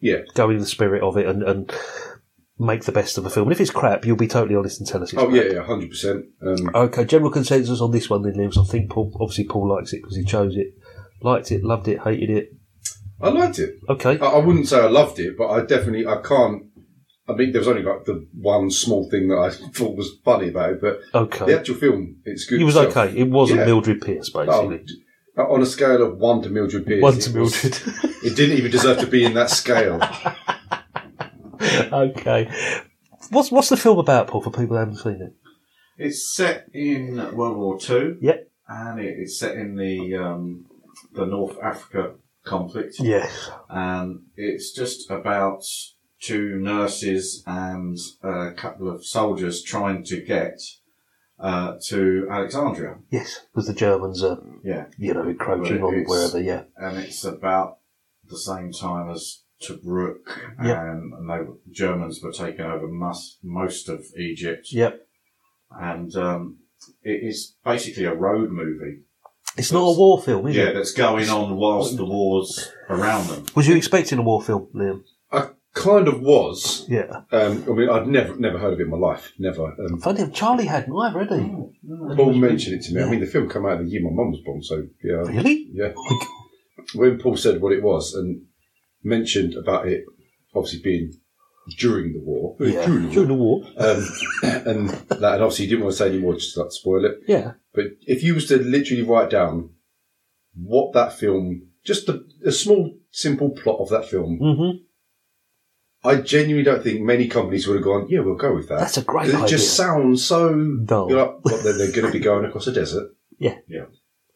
yeah, 0.00 0.22
go 0.34 0.50
in 0.50 0.58
the 0.58 0.66
spirit 0.66 1.02
of 1.04 1.16
it 1.16 1.26
and, 1.26 1.42
and 1.44 1.72
make 2.58 2.84
the 2.84 2.92
best 2.92 3.18
of 3.18 3.24
the 3.24 3.30
film. 3.30 3.48
And 3.48 3.52
if 3.52 3.60
it's 3.60 3.70
crap, 3.70 4.04
you'll 4.06 4.16
be 4.16 4.26
totally 4.28 4.56
honest 4.56 4.80
and 4.80 4.88
tell 4.88 5.02
us 5.02 5.12
it's 5.12 5.20
oh 5.22 5.26
crap. 5.28 5.36
yeah, 5.44 5.52
yeah, 5.54 5.62
hundred 5.64 5.90
percent. 5.90 6.24
Um, 6.46 6.70
Okay, 6.74 7.04
general 7.04 7.30
consensus 7.30 7.80
on 7.80 7.90
this 7.90 8.08
one 8.08 8.22
then, 8.22 8.34
Liam. 8.34 8.52
So 8.52 8.62
I 8.62 8.66
think 8.66 8.90
Paul, 8.90 9.16
obviously 9.20 9.44
Paul 9.44 9.68
likes 9.74 9.92
it 9.92 10.02
because 10.02 10.16
he 10.16 10.24
chose 10.24 10.56
it. 10.56 10.68
Liked 11.22 11.50
it, 11.52 11.64
loved 11.64 11.88
it, 11.88 12.00
hated 12.02 12.30
it. 12.30 12.50
I 13.20 13.30
liked 13.30 13.58
it. 13.58 13.74
Okay. 13.88 14.18
I, 14.18 14.26
I 14.26 14.38
wouldn't 14.38 14.68
say 14.68 14.78
I 14.80 14.88
loved 14.88 15.18
it, 15.18 15.36
but 15.38 15.48
I 15.48 15.64
definitely 15.64 16.06
I 16.06 16.16
can't. 16.22 16.64
I 17.28 17.32
mean, 17.32 17.50
there 17.52 17.60
was 17.60 17.66
only 17.68 17.82
like 17.82 18.04
the 18.04 18.26
one 18.34 18.70
small 18.70 19.08
thing 19.10 19.28
that 19.28 19.38
I 19.38 19.50
thought 19.74 19.96
was 19.96 20.10
funny 20.24 20.48
about 20.48 20.70
it, 20.74 20.80
but 20.80 21.00
Okay. 21.14 21.46
the 21.46 21.58
actual 21.58 21.74
film, 21.76 22.16
it's 22.24 22.44
good. 22.46 22.60
It 22.60 22.64
was 22.64 22.76
itself. 22.76 22.96
okay. 23.08 23.18
It 23.18 23.28
wasn't 23.30 23.60
Yeah. 23.60 23.66
Mildred 23.66 24.00
Pierce, 24.00 24.30
basically. 24.30 24.84
Oh, 25.38 25.52
on 25.54 25.60
a 25.60 25.66
scale 25.66 26.02
of 26.02 26.16
one 26.18 26.40
to 26.42 26.48
Mildred 26.50 26.86
Pierce, 26.86 27.02
One 27.02 27.14
it 27.16 27.20
to 27.22 27.38
was- 27.40 27.62
Mildred. 27.64 27.82
it 28.24 28.36
didn't 28.36 28.56
even 28.58 28.70
deserve 28.70 28.98
to 29.00 29.06
be 29.06 29.24
in 29.24 29.34
that 29.34 29.50
scale. 29.50 29.98
okay. 31.92 32.50
What's 33.30 33.50
what's 33.50 33.68
the 33.68 33.76
film 33.76 33.98
about, 33.98 34.28
Paul, 34.28 34.42
for 34.42 34.50
people 34.50 34.68
who 34.68 34.74
haven't 34.74 34.96
seen 34.96 35.20
it? 35.22 35.34
It's 35.98 36.34
set 36.34 36.66
in 36.74 37.16
World 37.34 37.56
War 37.56 37.78
Two. 37.78 38.18
Yep. 38.20 38.50
And 38.68 39.00
it's 39.00 39.38
set 39.38 39.56
in 39.56 39.76
the 39.76 40.16
um, 40.16 40.66
the 41.12 41.26
North 41.26 41.56
Africa 41.62 42.14
conflict. 42.44 42.96
Yes. 42.98 43.50
And 43.68 44.20
it's 44.36 44.72
just 44.72 45.10
about 45.10 45.62
two 46.20 46.56
nurses 46.58 47.42
and 47.46 47.98
a 48.22 48.52
couple 48.52 48.90
of 48.90 49.04
soldiers 49.04 49.62
trying 49.62 50.02
to 50.04 50.20
get 50.20 50.60
uh, 51.38 51.74
to 51.88 52.26
Alexandria. 52.30 52.96
Yes, 53.10 53.40
because 53.52 53.66
the 53.66 53.74
Germans 53.74 54.22
are, 54.22 54.38
Yeah. 54.64 54.86
you 54.96 55.12
know, 55.12 55.28
encroaching 55.28 55.82
on 55.82 56.04
wherever, 56.04 56.40
yeah. 56.40 56.62
And 56.76 56.96
it's 56.98 57.24
about 57.24 57.78
the 58.28 58.38
same 58.38 58.72
time 58.72 59.10
as 59.10 59.42
Tobruk, 59.62 60.18
Yep. 60.62 60.78
and, 60.78 61.12
and 61.14 61.30
they, 61.30 61.38
were- 61.38 61.58
Germans 61.70 62.20
were 62.22 62.32
taking 62.32 62.64
over 62.64 62.86
most, 62.88 63.38
most 63.42 63.88
of 63.88 64.04
Egypt. 64.18 64.68
Yep. 64.70 65.00
And 65.70 66.14
um, 66.16 66.58
it 67.02 67.22
is 67.24 67.54
basically 67.64 68.04
a 68.04 68.14
road 68.14 68.50
movie. 68.50 69.00
It's 69.56 69.72
not 69.72 69.80
a 69.80 69.96
war 69.98 70.20
film, 70.20 70.46
is 70.48 70.56
yeah, 70.56 70.64
it? 70.64 70.74
that's 70.74 70.92
going 70.92 71.28
on 71.30 71.56
whilst 71.56 71.96
the 71.96 72.04
war's 72.04 72.70
around 72.90 73.28
them. 73.28 73.46
Was 73.54 73.66
you 73.66 73.74
expecting 73.74 74.18
a 74.18 74.22
war 74.22 74.42
film, 74.42 74.68
Liam? 74.74 75.02
I 75.32 75.48
kind 75.72 76.08
of 76.08 76.20
was. 76.20 76.84
Yeah. 76.88 77.22
Um, 77.32 77.64
I 77.66 77.72
mean, 77.72 77.88
I'd 77.88 78.06
never 78.06 78.36
never 78.36 78.58
heard 78.58 78.74
of 78.74 78.80
it 78.80 78.82
in 78.84 78.90
my 78.90 78.98
life. 78.98 79.32
Never. 79.38 79.64
Um, 79.64 79.98
Funny, 80.00 80.20
enough, 80.20 80.34
Charlie 80.34 80.66
hadn't 80.66 80.94
either, 80.94 81.20
had 81.20 81.40
he? 81.40 81.48
Paul 82.16 82.34
mentioned 82.34 82.76
it 82.76 82.86
to 82.86 82.94
me. 82.94 83.02
I 83.02 83.08
mean, 83.08 83.20
the 83.20 83.26
film 83.26 83.48
came 83.48 83.64
out 83.64 83.78
the 83.78 83.84
year 83.86 84.02
my 84.02 84.10
mum 84.10 84.30
was 84.32 84.40
born, 84.44 84.62
so 84.62 84.86
yeah. 85.02 85.22
Really? 85.22 85.68
Yeah. 85.72 85.92
When 86.94 87.18
Paul 87.18 87.36
said 87.36 87.60
what 87.60 87.72
it 87.72 87.82
was 87.82 88.14
and 88.14 88.42
mentioned 89.06 89.54
about 89.54 89.88
it, 89.88 90.04
obviously 90.54 90.80
being 90.82 91.12
during 91.78 92.12
the 92.12 92.20
war, 92.20 92.56
Yeah, 92.60 92.86
during 92.86 93.08
the 93.08 93.12
during 93.14 93.28
the 93.28 93.34
war. 93.34 93.64
um, 93.78 94.06
and 94.42 94.88
that, 94.90 95.34
and 95.34 95.42
obviously 95.42 95.64
he 95.64 95.70
didn't 95.70 95.84
want 95.84 95.94
to 95.96 95.98
say 95.98 96.08
any 96.10 96.18
more 96.18 96.34
just 96.34 96.54
to 96.54 96.62
like, 96.62 96.72
spoil 96.72 97.04
it. 97.04 97.18
Yeah. 97.26 97.52
But 97.74 97.86
if 98.02 98.22
you 98.22 98.34
was 98.34 98.46
to 98.48 98.58
literally 98.58 99.02
write 99.02 99.30
down 99.30 99.70
what 100.54 100.92
that 100.94 101.12
film, 101.12 101.68
just 101.84 102.08
a, 102.08 102.22
a 102.44 102.52
small, 102.52 102.96
simple 103.10 103.50
plot 103.50 103.80
of 103.80 103.88
that 103.90 104.08
film, 104.08 104.38
Mm-hmm. 104.40 104.78
I 106.04 106.16
genuinely 106.20 106.62
don't 106.62 106.84
think 106.84 107.00
many 107.00 107.26
companies 107.26 107.66
would 107.66 107.76
have 107.76 107.84
gone, 107.84 108.06
yeah, 108.08 108.20
we'll 108.20 108.36
go 108.36 108.54
with 108.54 108.68
that. 108.68 108.78
That's 108.78 108.96
a 108.98 109.02
great 109.02 109.24
'Cause 109.24 109.34
It 109.34 109.36
idea. 109.44 109.48
just 109.48 109.74
sounds 109.76 110.24
so 110.24 110.54
Dull. 110.84 111.10
You're 111.10 111.18
like, 111.26 111.44
what, 111.44 111.64
they're, 111.64 111.72
they're 111.76 111.90
going 111.90 112.06
to 112.06 112.12
be 112.12 112.20
going 112.20 112.44
across 112.44 112.66
a 112.68 112.72
desert. 112.72 113.10
Yeah. 113.38 113.56
Yeah. 113.68 113.86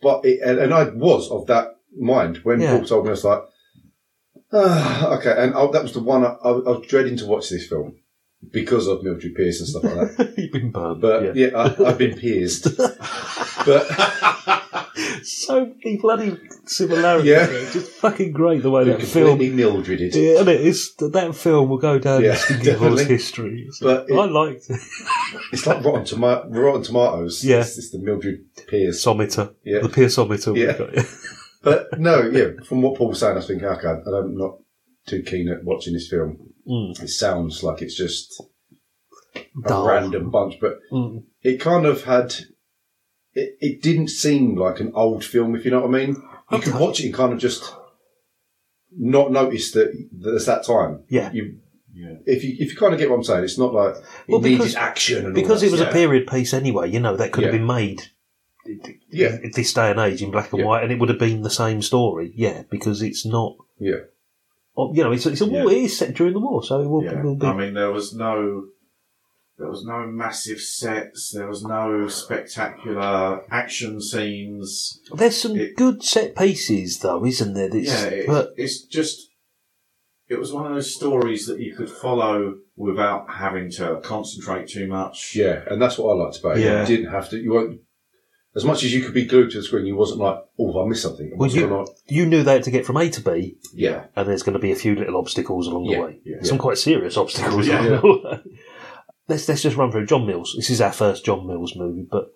But 0.03 0.25
it, 0.27 0.41
and, 0.45 0.59
and 0.59 0.75
I 0.75 0.85
was 0.91 1.31
of 1.31 1.47
that 1.47 1.69
mind 1.97 2.39
when 2.43 2.61
Yeah. 2.61 2.77
Paul 2.77 2.85
told 2.87 3.05
me, 3.05 3.11
I 3.11 3.12
was 3.12 3.25
like, 3.25 3.43
ah, 4.52 5.09
okay. 5.19 5.35
And 5.37 5.54
I, 5.54 5.71
that 5.71 5.83
was 5.83 5.92
the 5.92 6.00
one 6.00 6.25
I, 6.25 6.37
I, 6.42 6.50
I 6.50 6.71
was 6.78 6.87
dreading 6.87 7.16
to 7.19 7.26
watch 7.26 7.49
this 7.50 7.66
film 7.69 7.97
because 8.50 8.87
of 8.87 9.02
Mildred 9.02 9.35
Pierce 9.35 9.61
and 9.61 9.69
stuff 9.69 9.85
like 9.85 10.16
that. 10.16 10.35
You've 10.38 10.52
been 10.52 10.71
burned. 10.71 11.00
But 11.00 11.37
yeah, 11.37 11.49
I, 11.54 11.88
I've 11.88 11.99
been 11.99 12.16
pierced. 12.19 12.69
but 13.66 13.87
so 15.23 15.75
many 15.85 15.99
bloody 15.99 16.38
similarities. 16.64 17.28
Yeah. 17.28 17.47
there. 17.47 17.71
Just 17.71 17.90
fucking 17.92 18.33
great 18.33 18.62
the 18.62 18.71
way 18.71 18.85
they're 18.85 18.97
that 18.97 19.07
film. 19.07 19.30
completely 19.38 19.62
Mildreded. 19.62 20.14
Yeah, 20.14 20.40
and 20.40 20.49
it 20.49 20.61
is 20.62 20.95
that 20.97 21.35
film 21.35 21.69
will 21.69 21.78
go 21.78 21.99
down 21.99 22.23
Yeah, 22.25 22.30
in 22.33 22.37
Stinky 22.38 23.04
history. 23.04 23.69
So 23.73 23.87
But 23.87 24.09
it- 24.11 24.14
I 24.19 24.25
liked 24.25 24.71
it. 24.71 24.80
It's 25.52 25.66
like 25.66 25.85
Rotten, 25.85 26.04
Toma- 26.04 26.45
Rotten 26.49 26.83
Tomatoes. 26.83 27.45
Yeah. 27.45 27.61
It's, 27.61 27.76
it's 27.78 27.90
the 27.90 27.99
Mildred 27.99 28.45
Pierce. 28.69 29.02
Someter, 29.02 29.50
Yeah. 29.64 29.80
the 29.80 29.88
Pierceometer. 29.88 30.57
Yeah. 30.57 31.02
We've 31.64 31.75
got. 31.75 31.87
But 31.90 32.00
no, 32.00 32.23
yeah, 32.23 32.62
from 32.64 32.83
what 32.83 32.97
Paul 32.97 33.09
was 33.09 33.21
saying, 33.21 33.33
I 33.33 33.37
was 33.37 33.47
thinking, 33.47 33.67
okay, 33.67 33.88
I'm 33.88 34.37
not 34.37 34.59
too 35.07 35.23
keen 35.23 35.49
at 35.49 35.64
watching 35.64 35.95
this 35.95 36.09
film. 36.09 36.38
Mm. 36.69 37.02
It 37.02 37.09
sounds 37.09 37.62
like 37.62 37.83
it's 37.83 37.97
just 37.97 38.43
a 39.64 39.83
random 39.83 40.31
bunch, 40.31 40.59
but 40.61 40.79
Mm. 40.93 41.25
it 41.43 41.61
kind 41.61 41.87
of 41.87 42.05
had. 42.05 42.35
It, 43.33 43.57
it 43.61 43.83
didn't 43.83 44.09
seem 44.09 44.57
like 44.57 44.81
an 44.81 44.90
old 44.95 45.25
film, 45.25 45.55
if 45.55 45.64
you 45.64 45.71
know 45.71 45.81
what 45.83 45.95
I 45.95 46.05
mean. 46.07 46.17
You 46.50 46.59
could 46.59 46.75
watch 46.75 46.99
it 47.00 47.07
and 47.07 47.14
kind 47.14 47.33
of 47.33 47.38
just 47.38 47.73
not 48.99 49.31
notice 49.31 49.71
that, 49.73 49.93
that 50.21 50.35
it's 50.35 50.47
that 50.47 50.64
time. 50.67 51.05
Yeah. 51.09 51.31
You, 51.33 51.59
Yeah. 51.95 52.14
if 52.26 52.43
you 52.43 52.57
if 52.59 52.73
you 52.73 52.76
kind 52.76 52.93
of 52.93 52.99
get 52.99 53.09
what 53.09 53.17
I'm 53.17 53.23
saying, 53.25 53.45
it's 53.45 53.57
not 53.59 53.73
like 53.73 53.95
it 53.95 54.02
Well, 54.29 54.40
needed 54.40 54.75
action 54.75 55.19
and 55.19 55.26
all 55.29 55.33
because 55.33 55.61
that 55.61 55.69
it 55.69 55.73
was 55.73 55.81
a 55.81 55.93
period 55.93 56.26
piece 56.26 56.52
anyway. 56.52 56.90
You 56.90 56.99
know 56.99 57.17
that 57.17 57.31
could 57.31 57.45
have 57.45 57.52
been 57.52 57.67
made. 57.67 58.02
Yeah. 59.11 59.39
at 59.45 59.53
this 59.55 59.73
day 59.73 59.91
and 59.91 60.00
age 60.00 60.23
in 60.23 60.31
black 60.31 60.53
and 60.53 60.61
Yeah. 60.61 60.67
white, 60.67 60.83
and 60.83 60.93
it 60.93 60.99
would 60.99 61.09
have 61.09 61.19
been 61.19 61.43
the 61.43 61.50
same 61.50 61.83
story. 61.83 62.33
Yeah, 62.35 62.62
because 62.71 63.03
it's 63.03 63.25
not. 63.27 63.57
Yeah. 63.79 64.03
oh, 64.77 64.93
You 64.95 65.05
know, 65.05 65.12
it's, 65.12 65.27
it's 65.27 65.41
a 65.41 65.47
war. 65.47 65.71
Yeah. 65.71 65.79
It 65.79 65.85
is 65.85 65.99
set 65.99 66.15
during 66.15 66.33
the 66.35 66.41
war, 66.41 66.62
so 66.62 66.81
it 66.81 66.87
will, 66.89 67.05
Yeah. 67.05 67.23
will 67.23 67.37
be. 67.37 67.47
I 67.47 67.55
mean, 67.57 67.75
there 67.75 67.91
was 67.93 68.15
no, 68.15 68.67
there 69.59 69.69
was 69.69 69.85
no 69.85 70.07
massive 70.07 70.61
sets. 70.61 71.33
There 71.33 71.49
was 71.49 71.62
no 71.65 72.09
spectacular 72.09 73.45
action 73.50 74.00
scenes. 74.00 75.00
There's 75.15 75.37
some 75.41 75.57
it- 75.57 75.77
good 75.77 76.03
set 76.03 76.37
pieces, 76.37 76.99
though, 77.00 77.25
isn't 77.25 77.55
there? 77.55 77.69
That's- 77.69 77.87
yeah, 78.05 78.09
it, 78.09 78.27
but 78.27 78.53
it's 78.57 78.83
just. 78.85 79.29
It 80.29 80.39
was 80.39 80.53
one 80.53 80.65
of 80.65 80.73
those 80.73 80.95
stories 80.95 81.47
that 81.47 81.59
you 81.59 81.75
could 81.75 81.91
follow 81.91 82.55
without 82.77 83.29
having 83.29 83.69
to 83.73 84.00
concentrate 84.05 84.69
too 84.69 84.87
much. 84.87 85.35
Yeah, 85.35 85.62
and 85.69 85.83
that's 85.83 85.99
what 85.99 86.12
I 86.12 86.23
liked 86.25 86.39
about 86.39 86.57
it. 86.59 86.62
Yeah. 86.62 86.83
You 86.83 86.87
didn't 86.97 87.11
have 87.11 87.29
to. 87.31 87.37
You 87.37 87.53
weren't 87.53 87.81
as 88.57 88.64
much 88.64 88.83
as 88.85 88.92
you 88.92 89.02
could 89.04 89.14
be 89.14 89.25
glued 89.26 89.50
to 89.52 89.59
the 89.59 89.62
screen. 89.62 89.87
You 89.87 89.97
wasn't 89.97 90.21
like, 90.21 90.38
oh, 90.59 90.73
have 90.73 90.85
I 90.85 90.88
missed 90.88 91.02
something. 91.02 91.30
well, 91.30 91.38
What's 91.38 91.54
you, 91.54 91.73
on? 91.75 91.87
you 92.09 92.26
knew 92.26 92.42
they 92.42 92.54
had 92.54 92.62
to 92.64 92.71
get 92.71 92.85
from 92.87 92.97
A 92.97 93.09
to 93.11 93.21
B, 93.21 93.57
Yeah, 93.75 94.07
and 94.16 94.28
there's 94.28 94.42
going 94.42 94.54
to 94.54 94.59
be 94.59 94.73
a 94.73 94.76
few 94.76 94.95
little 94.97 95.16
obstacles 95.16 95.66
along 95.69 95.85
Yeah, 95.85 95.97
the 95.99 96.02
way. 96.04 96.21
yeah. 96.25 96.37
Some 96.42 96.59
quite 96.59 96.78
serious 96.78 97.16
obstacles 97.16 97.66
Yeah. 97.66 97.80
along 98.00 98.00
the 98.23 98.28
way. 98.28 98.40
Let's 99.28 99.49
let's 99.49 99.62
just 99.62 99.76
run 99.76 99.92
through 99.92 100.07
John 100.07 100.26
Mills. 100.26 100.54
This 100.57 100.71
is 100.71 100.80
our 100.80 100.90
first 100.92 101.25
John 101.25 101.47
Mills 101.47 101.76
movie, 101.76 102.04
but 102.11 102.33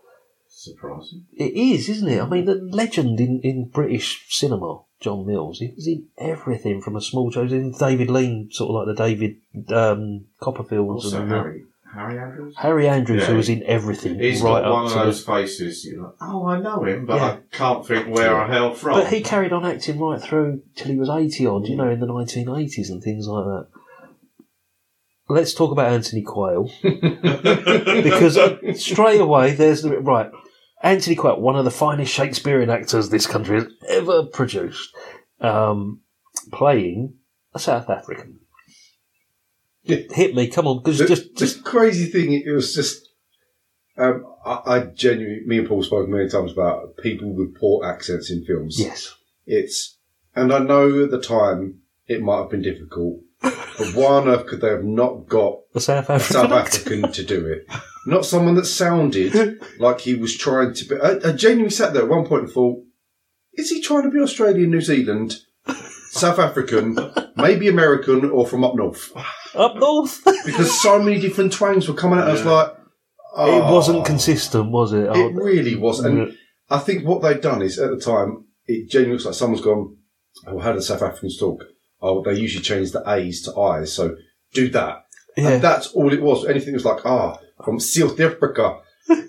Surprising. 0.48 1.24
it 1.36 1.52
is, 1.54 1.88
isn't 1.88 2.08
it? 2.08 2.22
I 2.22 2.28
mean, 2.28 2.44
the 2.44 2.54
legend 2.54 3.18
in, 3.18 3.40
in 3.42 3.68
British 3.68 4.24
cinema, 4.28 4.82
John 5.00 5.26
Mills. 5.26 5.58
He 5.58 5.72
was 5.74 5.88
in 5.88 6.06
everything 6.16 6.80
from 6.80 6.94
a 6.94 7.00
small 7.00 7.32
show. 7.32 7.40
He 7.40 7.44
was 7.46 7.52
in 7.52 7.72
David 7.72 8.10
Lean, 8.10 8.48
sort 8.52 8.70
of 8.70 8.86
like 8.86 8.96
the 8.96 9.02
David 9.02 9.36
um, 9.74 10.26
Copperfields 10.40 11.04
Also, 11.04 11.22
and 11.22 11.30
Harry, 11.32 11.64
Harry 11.94 12.18
Andrews. 12.18 12.54
Harry 12.58 12.88
Andrews, 12.88 13.22
Yeah, 13.22 13.28
who 13.28 13.36
was 13.36 13.48
in 13.48 13.62
everything, 13.64 14.18
He's 14.18 14.42
right 14.42 14.62
got 14.62 14.64
up 14.64 14.72
one 14.72 14.84
of 14.86 14.92
to 14.92 14.98
the- 14.98 15.04
those 15.06 15.24
faces. 15.24 15.84
You're 15.84 16.02
like, 16.02 16.14
oh, 16.20 16.46
I 16.46 16.60
know 16.60 16.82
him, 16.84 17.06
but 17.06 17.16
Yeah. 17.16 17.24
I 17.24 17.38
can't 17.56 17.86
think 17.86 18.14
where 18.14 18.36
I 18.36 18.48
hail 18.52 18.74
from. 18.74 18.92
But 19.00 19.12
he 19.12 19.20
carried 19.22 19.52
on 19.52 19.64
acting 19.64 19.98
right 20.00 20.20
through 20.20 20.62
till 20.76 20.88
he 20.88 20.98
was 20.98 21.08
80 21.08 21.46
odd, 21.46 21.66
you 21.68 21.76
know, 21.76 21.88
in 21.90 22.00
the 22.00 22.06
1980s 22.06 22.90
and 22.90 23.02
things 23.02 23.26
like 23.28 23.44
that. 23.44 23.66
Let's 25.28 25.54
talk 25.54 25.70
about 25.72 25.90
Anthony 25.92 26.22
Quayle. 26.22 26.70
because 26.82 28.38
straight 28.80 29.20
away, 29.20 29.52
there's 29.52 29.82
the. 29.82 29.98
Right. 29.98 30.30
Anthony 30.82 31.16
Quayle, 31.16 31.40
one 31.40 31.56
of 31.56 31.64
the 31.64 31.70
finest 31.70 32.12
Shakespearean 32.12 32.68
actors 32.68 33.08
this 33.08 33.26
country 33.26 33.56
has 33.56 33.66
ever 33.88 34.24
produced, 34.26 34.94
um, 35.40 36.00
playing 36.52 37.14
a 37.54 37.58
South 37.58 37.88
African. 37.88 38.40
Hit 39.84 40.34
me, 40.34 40.48
come 40.48 40.66
on, 40.66 40.78
because 40.78 40.98
the, 40.98 41.06
just, 41.06 41.36
the 41.36 41.60
crazy 41.62 42.06
thing. 42.06 42.32
It 42.32 42.50
was 42.50 42.74
just. 42.74 43.08
Um, 43.96 44.26
I, 44.44 44.60
I 44.66 44.80
genuinely, 44.80 45.42
me 45.46 45.58
and 45.58 45.68
Paul 45.68 45.82
spoke 45.84 46.08
many 46.08 46.28
times 46.28 46.52
about 46.52 46.96
people 46.96 47.32
with 47.32 47.56
poor 47.56 47.84
accents 47.86 48.28
in 48.30 48.44
films. 48.44 48.76
yes, 48.80 49.14
It's, 49.46 49.98
and 50.34 50.52
I 50.52 50.58
know 50.58 51.04
at 51.04 51.10
the 51.12 51.20
time 51.22 51.80
it 52.08 52.20
might 52.20 52.38
have 52.38 52.50
been 52.50 52.62
difficult, 52.62 53.20
but 53.40 53.54
why 53.94 54.06
on 54.16 54.28
earth 54.28 54.46
could 54.46 54.60
they 54.62 54.70
have 54.70 54.82
not 54.84 55.28
got 55.28 55.60
the 55.72 55.80
South 55.80 56.10
a 56.10 56.14
African. 56.14 56.34
South. 56.34 56.50
African 56.50 57.12
to 57.12 57.22
do 57.24 57.46
it? 57.46 57.66
Not 58.06 58.26
someone 58.26 58.54
that 58.56 58.66
sounded 58.66 59.60
like 59.78 60.00
he 60.00 60.14
was 60.14 60.36
trying 60.36 60.74
to 60.74 60.84
be. 60.86 60.96
I, 60.96 61.30
I 61.30 61.32
genuinely 61.32 61.70
sat 61.70 61.92
there 61.92 62.02
at 62.02 62.08
one 62.08 62.26
point 62.26 62.44
and 62.44 62.52
thought, 62.52 62.82
is 63.54 63.70
he 63.70 63.80
trying 63.80 64.02
to 64.02 64.10
be 64.10 64.18
Australian, 64.18 64.70
New 64.72 64.80
Zealand, 64.80 65.36
South 66.10 66.40
African, 66.40 66.98
maybe 67.36 67.68
American, 67.68 68.28
or 68.28 68.44
from 68.44 68.64
up 68.64 68.74
north? 68.74 69.12
Up 69.54 69.76
north. 69.76 70.22
Because 70.44 70.80
so 70.82 70.98
many 70.98 71.18
different 71.20 71.52
twangs 71.52 71.88
were 71.88 71.94
coming 71.94 72.18
at 72.18 72.28
us 72.28 72.44
Yeah. 72.44 72.50
like. 72.52 72.68
it 72.68 72.76
oh, 73.36 73.74
wasn't 73.74 74.04
consistent, 74.04 74.70
was 74.70 74.92
it? 74.92 75.06
Oh, 75.08 75.28
It 75.28 75.34
really 75.34 75.74
was. 75.74 76.00
And 76.00 76.18
Yeah. 76.18 76.34
I 76.70 76.78
think 76.78 77.06
what 77.06 77.22
they'd 77.22 77.40
done 77.40 77.62
is 77.62 77.78
at 77.78 77.90
the 77.90 77.98
time, 77.98 78.44
it 78.66 78.90
genuinely 78.90 79.14
looks 79.14 79.24
like 79.26 79.34
someone's 79.34 79.64
gone, 79.64 79.96
oh, 80.46 80.58
how 80.58 80.72
do 80.72 80.80
South 80.80 81.02
Africans 81.02 81.38
talk? 81.38 81.64
Oh, 82.00 82.22
they 82.22 82.34
usually 82.34 82.62
change 82.62 82.92
the 82.92 83.02
A's 83.06 83.42
to 83.42 83.58
I's, 83.58 83.92
so 83.92 84.16
do 84.52 84.68
that. 84.70 85.04
yeah. 85.36 85.48
And 85.48 85.62
that's 85.62 85.88
all 85.88 86.12
it 86.12 86.22
was. 86.22 86.44
Anything 86.46 86.74
was 86.74 86.84
like, 86.84 87.04
ah, 87.06 87.38
from 87.64 87.80
South 87.80 88.18
Africa. 88.20 88.78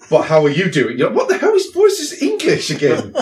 but 0.10 0.24
how 0.24 0.44
are 0.46 0.50
you 0.50 0.70
doing? 0.72 0.98
You're 0.98 1.08
like, 1.10 1.18
what 1.18 1.30
the 1.30 1.38
hell? 1.38 1.54
His 1.54 1.72
voice 1.72 2.00
is 2.00 2.22
English 2.22 2.70
again. 2.72 3.14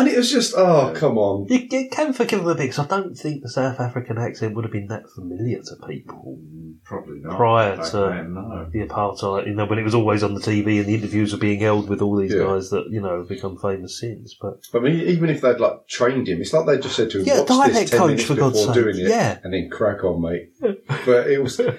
And 0.00 0.08
it 0.08 0.16
was 0.16 0.30
just, 0.30 0.54
oh, 0.56 0.92
come 0.96 1.16
on. 1.18 1.46
You, 1.48 1.66
you 1.70 1.88
can 1.90 2.12
forgive 2.12 2.40
him 2.40 2.48
a 2.48 2.54
bit 2.54 2.62
because 2.64 2.78
I 2.80 2.86
don't 2.86 3.14
think 3.14 3.42
the 3.42 3.48
South 3.50 3.78
African 3.78 4.18
accent 4.18 4.54
would 4.56 4.64
have 4.64 4.72
been 4.72 4.88
that 4.88 5.04
familiar 5.14 5.58
to 5.62 5.86
people 5.86 6.38
mm, 6.42 6.74
Probably 6.84 7.20
not. 7.20 7.36
prior 7.36 7.76
to 7.76 7.96
then, 7.96 8.34
no. 8.34 8.68
the 8.72 8.86
apartheid. 8.86 9.46
You 9.46 9.54
know, 9.54 9.66
when 9.66 9.78
it 9.78 9.84
was 9.84 9.94
always 9.94 10.22
on 10.22 10.34
the 10.34 10.40
TV 10.40 10.78
and 10.78 10.86
the 10.86 10.94
interviews 10.94 11.32
were 11.32 11.38
being 11.38 11.60
held 11.60 11.88
with 11.88 12.02
all 12.02 12.16
these 12.16 12.32
Yeah. 12.34 12.44
guys 12.44 12.70
that 12.70 12.86
you 12.90 13.00
know 13.00 13.18
have 13.18 13.28
become 13.28 13.56
famous 13.58 14.00
since. 14.00 14.34
But 14.40 14.58
I 14.74 14.78
mean, 14.80 15.00
even 15.08 15.30
if 15.30 15.40
they'd 15.40 15.60
like 15.60 15.86
trained 15.88 16.28
him, 16.28 16.40
it's 16.40 16.52
like 16.52 16.66
they 16.66 16.78
just 16.78 16.96
said 16.96 17.10
to 17.10 17.20
him, 17.20 17.26
Yeah, 17.26 17.38
watch 17.40 17.48
dialect 17.48 17.74
this 17.74 17.90
10 17.90 17.98
coach, 17.98 18.06
minutes 18.08 18.24
for 18.24 18.34
before 18.34 18.50
God's 18.50 18.64
sake. 18.64 18.74
doing 18.74 18.96
it 18.98 19.08
Yeah. 19.08 19.38
and 19.44 19.52
then 19.54 19.70
crack 19.70 20.02
on, 20.04 20.22
mate. 20.22 20.50
but 21.06 21.30
it 21.30 21.42
was, 21.42 21.60
and, 21.60 21.78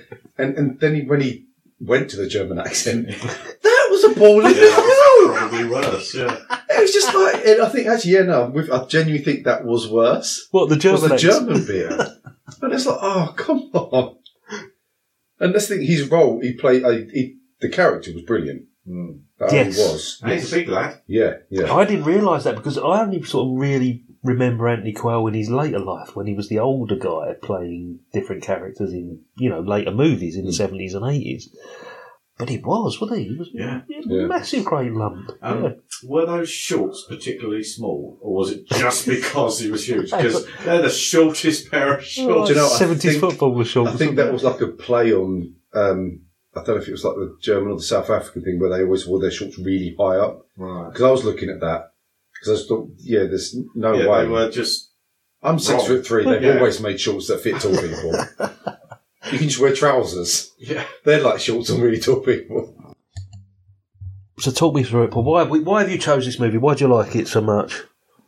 and 0.57 0.79
then 0.79 0.95
he, 0.95 1.01
when 1.01 1.21
he 1.21 1.47
went 1.79 2.09
to 2.11 2.17
the 2.17 2.27
German 2.27 2.59
accent, 2.59 3.07
that 3.63 3.87
was 3.89 4.03
appalling 4.03 4.45
Yeah, 4.55 4.61
as 4.61 4.69
that's 4.69 4.77
well. 4.77 5.00
Probably 5.37 5.65
worse. 5.69 6.13
Yeah. 6.15 6.37
It 6.69 6.81
was 6.81 6.93
just 6.93 7.13
like, 7.13 7.45
and 7.45 7.61
I 7.61 7.69
think 7.69 7.87
actually, 7.87 8.13
yeah, 8.13 8.23
no, 8.23 8.49
with, 8.49 8.71
I 8.71 8.85
genuinely 8.85 9.23
think 9.23 9.45
that 9.45 9.65
was 9.65 9.89
worse. 9.89 10.47
what 10.51 10.69
the 10.69 10.75
Was 10.75 10.83
German 10.83 11.09
the 11.09 11.13
accent? 11.15 11.47
German 11.47 11.65
bit, 11.65 11.91
and 12.61 12.73
it's 12.73 12.85
like, 12.85 12.99
oh, 13.01 13.33
come 13.37 13.59
on. 13.73 14.17
And 15.39 15.53
that's 15.55 15.67
the 15.67 15.77
thing, 15.77 15.85
his 15.85 16.09
role, 16.09 16.39
he 16.41 16.53
played, 16.53 16.83
uh, 16.83 16.89
he, 16.91 17.37
the 17.59 17.69
character 17.69 18.11
was 18.13 18.23
brilliant. 18.23 18.65
Mm. 18.87 19.21
That 19.39 19.51
Yes. 19.53 19.75
he 19.75 19.81
was. 19.81 20.19
And 20.23 20.31
he's 20.33 20.51
a 20.51 20.55
big 20.55 20.69
lad. 20.69 21.01
Yeah, 21.07 21.33
yeah. 21.49 21.73
I 21.73 21.85
didn't 21.85 22.05
realise 22.05 22.43
that 22.45 22.55
because 22.55 22.77
I 22.77 23.01
only 23.01 23.21
sort 23.23 23.47
of 23.47 23.59
really 23.59 24.03
remember 24.23 24.67
Anthony 24.67 24.93
Quayle 24.93 25.27
in 25.27 25.33
his 25.33 25.49
later 25.49 25.79
life 25.79 26.15
when 26.15 26.27
he 26.27 26.35
was 26.35 26.47
the 26.49 26.59
older 26.59 26.95
guy 26.95 27.33
playing 27.41 27.99
different 28.13 28.43
characters 28.43 28.93
in 28.93 29.21
you 29.35 29.49
know 29.49 29.61
later 29.61 29.89
movies 29.91 30.35
in 30.35 30.45
the 30.45 30.53
seventies 30.53 30.93
and 30.93 31.05
eighties. 31.11 31.49
But 32.41 32.49
he 32.49 32.57
was, 32.57 32.99
wasn't 32.99 33.19
he? 33.19 33.25
He 33.29 33.35
was 33.37 33.49
Yeah. 33.53 33.81
a 33.87 34.01
Yeah. 34.13 34.25
massive 34.25 34.65
great 34.65 34.91
lump. 34.91 35.29
Um, 35.41 35.63
yeah. 35.63 35.69
Were 36.03 36.25
those 36.25 36.49
shorts 36.49 37.05
particularly 37.07 37.63
small, 37.63 38.17
or 38.19 38.33
was 38.33 38.51
it 38.51 38.67
just 38.67 39.05
because 39.05 39.59
he 39.59 39.69
was 39.69 39.87
huge? 39.87 40.09
Because 40.17 40.45
they're 40.65 40.81
the 40.81 40.89
shortest 40.89 41.69
pair 41.69 41.93
of 41.97 42.03
shorts. 42.03 42.49
Do 42.49 42.55
you 42.55 42.59
know, 42.59 42.65
I 42.65 42.69
seventies 42.77 43.11
think- 43.11 43.21
football 43.21 43.53
was 43.53 43.67
short. 43.67 43.89
I 43.89 43.95
think 43.95 44.15
that 44.15 44.33
was 44.33 44.43
like 44.43 44.59
a 44.61 44.67
play 44.67 45.13
on. 45.13 45.53
Um, 45.73 46.21
I 46.55 46.63
don't 46.63 46.75
know 46.75 46.81
if 46.81 46.87
it 46.87 46.91
was 46.91 47.05
like 47.05 47.15
the 47.15 47.37
German 47.41 47.71
or 47.71 47.77
the 47.77 47.83
South 47.83 48.09
African 48.09 48.41
thing 48.43 48.59
where 48.59 48.69
they 48.69 48.83
always 48.83 49.05
wore 49.07 49.21
their 49.21 49.31
shorts 49.31 49.57
really 49.59 49.95
high 49.99 50.17
up. 50.17 50.41
Right. 50.57 50.89
Because 50.89 51.03
I 51.03 51.11
was 51.11 51.23
looking 51.23 51.49
at 51.49 51.61
that 51.61 51.91
because 52.33 52.49
I 52.49 52.55
just 52.57 52.67
thought, 52.69 52.89
yeah, 52.97 53.19
there's 53.19 53.55
no 53.75 53.93
yeah, 53.93 54.07
way. 54.09 54.23
they 54.23 54.27
were 54.29 54.49
just. 54.51 54.89
I'm 55.43 55.59
six 55.59 55.77
wrong. 55.77 55.87
foot 55.87 56.05
three. 56.07 56.25
They've 56.25 56.41
Yeah. 56.49 56.57
always 56.57 56.81
made 56.81 56.99
shorts 56.99 57.27
that 57.27 57.39
fit 57.41 57.61
tall 57.61 57.71
people. 57.77 58.13
you 59.31 59.37
can 59.37 59.49
just 59.49 59.59
wear 59.61 59.73
trousers. 59.73 60.51
Yeah. 60.57 60.85
They're 61.05 61.21
like 61.21 61.39
shorts 61.39 61.69
on 61.69 61.81
really 61.81 61.99
tall 61.99 62.21
people. 62.21 62.95
So 64.39 64.49
talk 64.51 64.73
me 64.73 64.83
through 64.83 65.03
it, 65.03 65.11
Paul. 65.11 65.23
Why 65.23 65.39
have, 65.41 65.49
we, 65.49 65.59
why 65.59 65.81
have 65.81 65.91
you 65.91 65.99
chose 65.99 66.25
this 66.25 66.39
movie? 66.39 66.57
Why 66.57 66.73
do 66.73 66.85
you 66.85 66.93
like 66.93 67.15
it 67.15 67.27
so 67.27 67.41
much? 67.41 67.83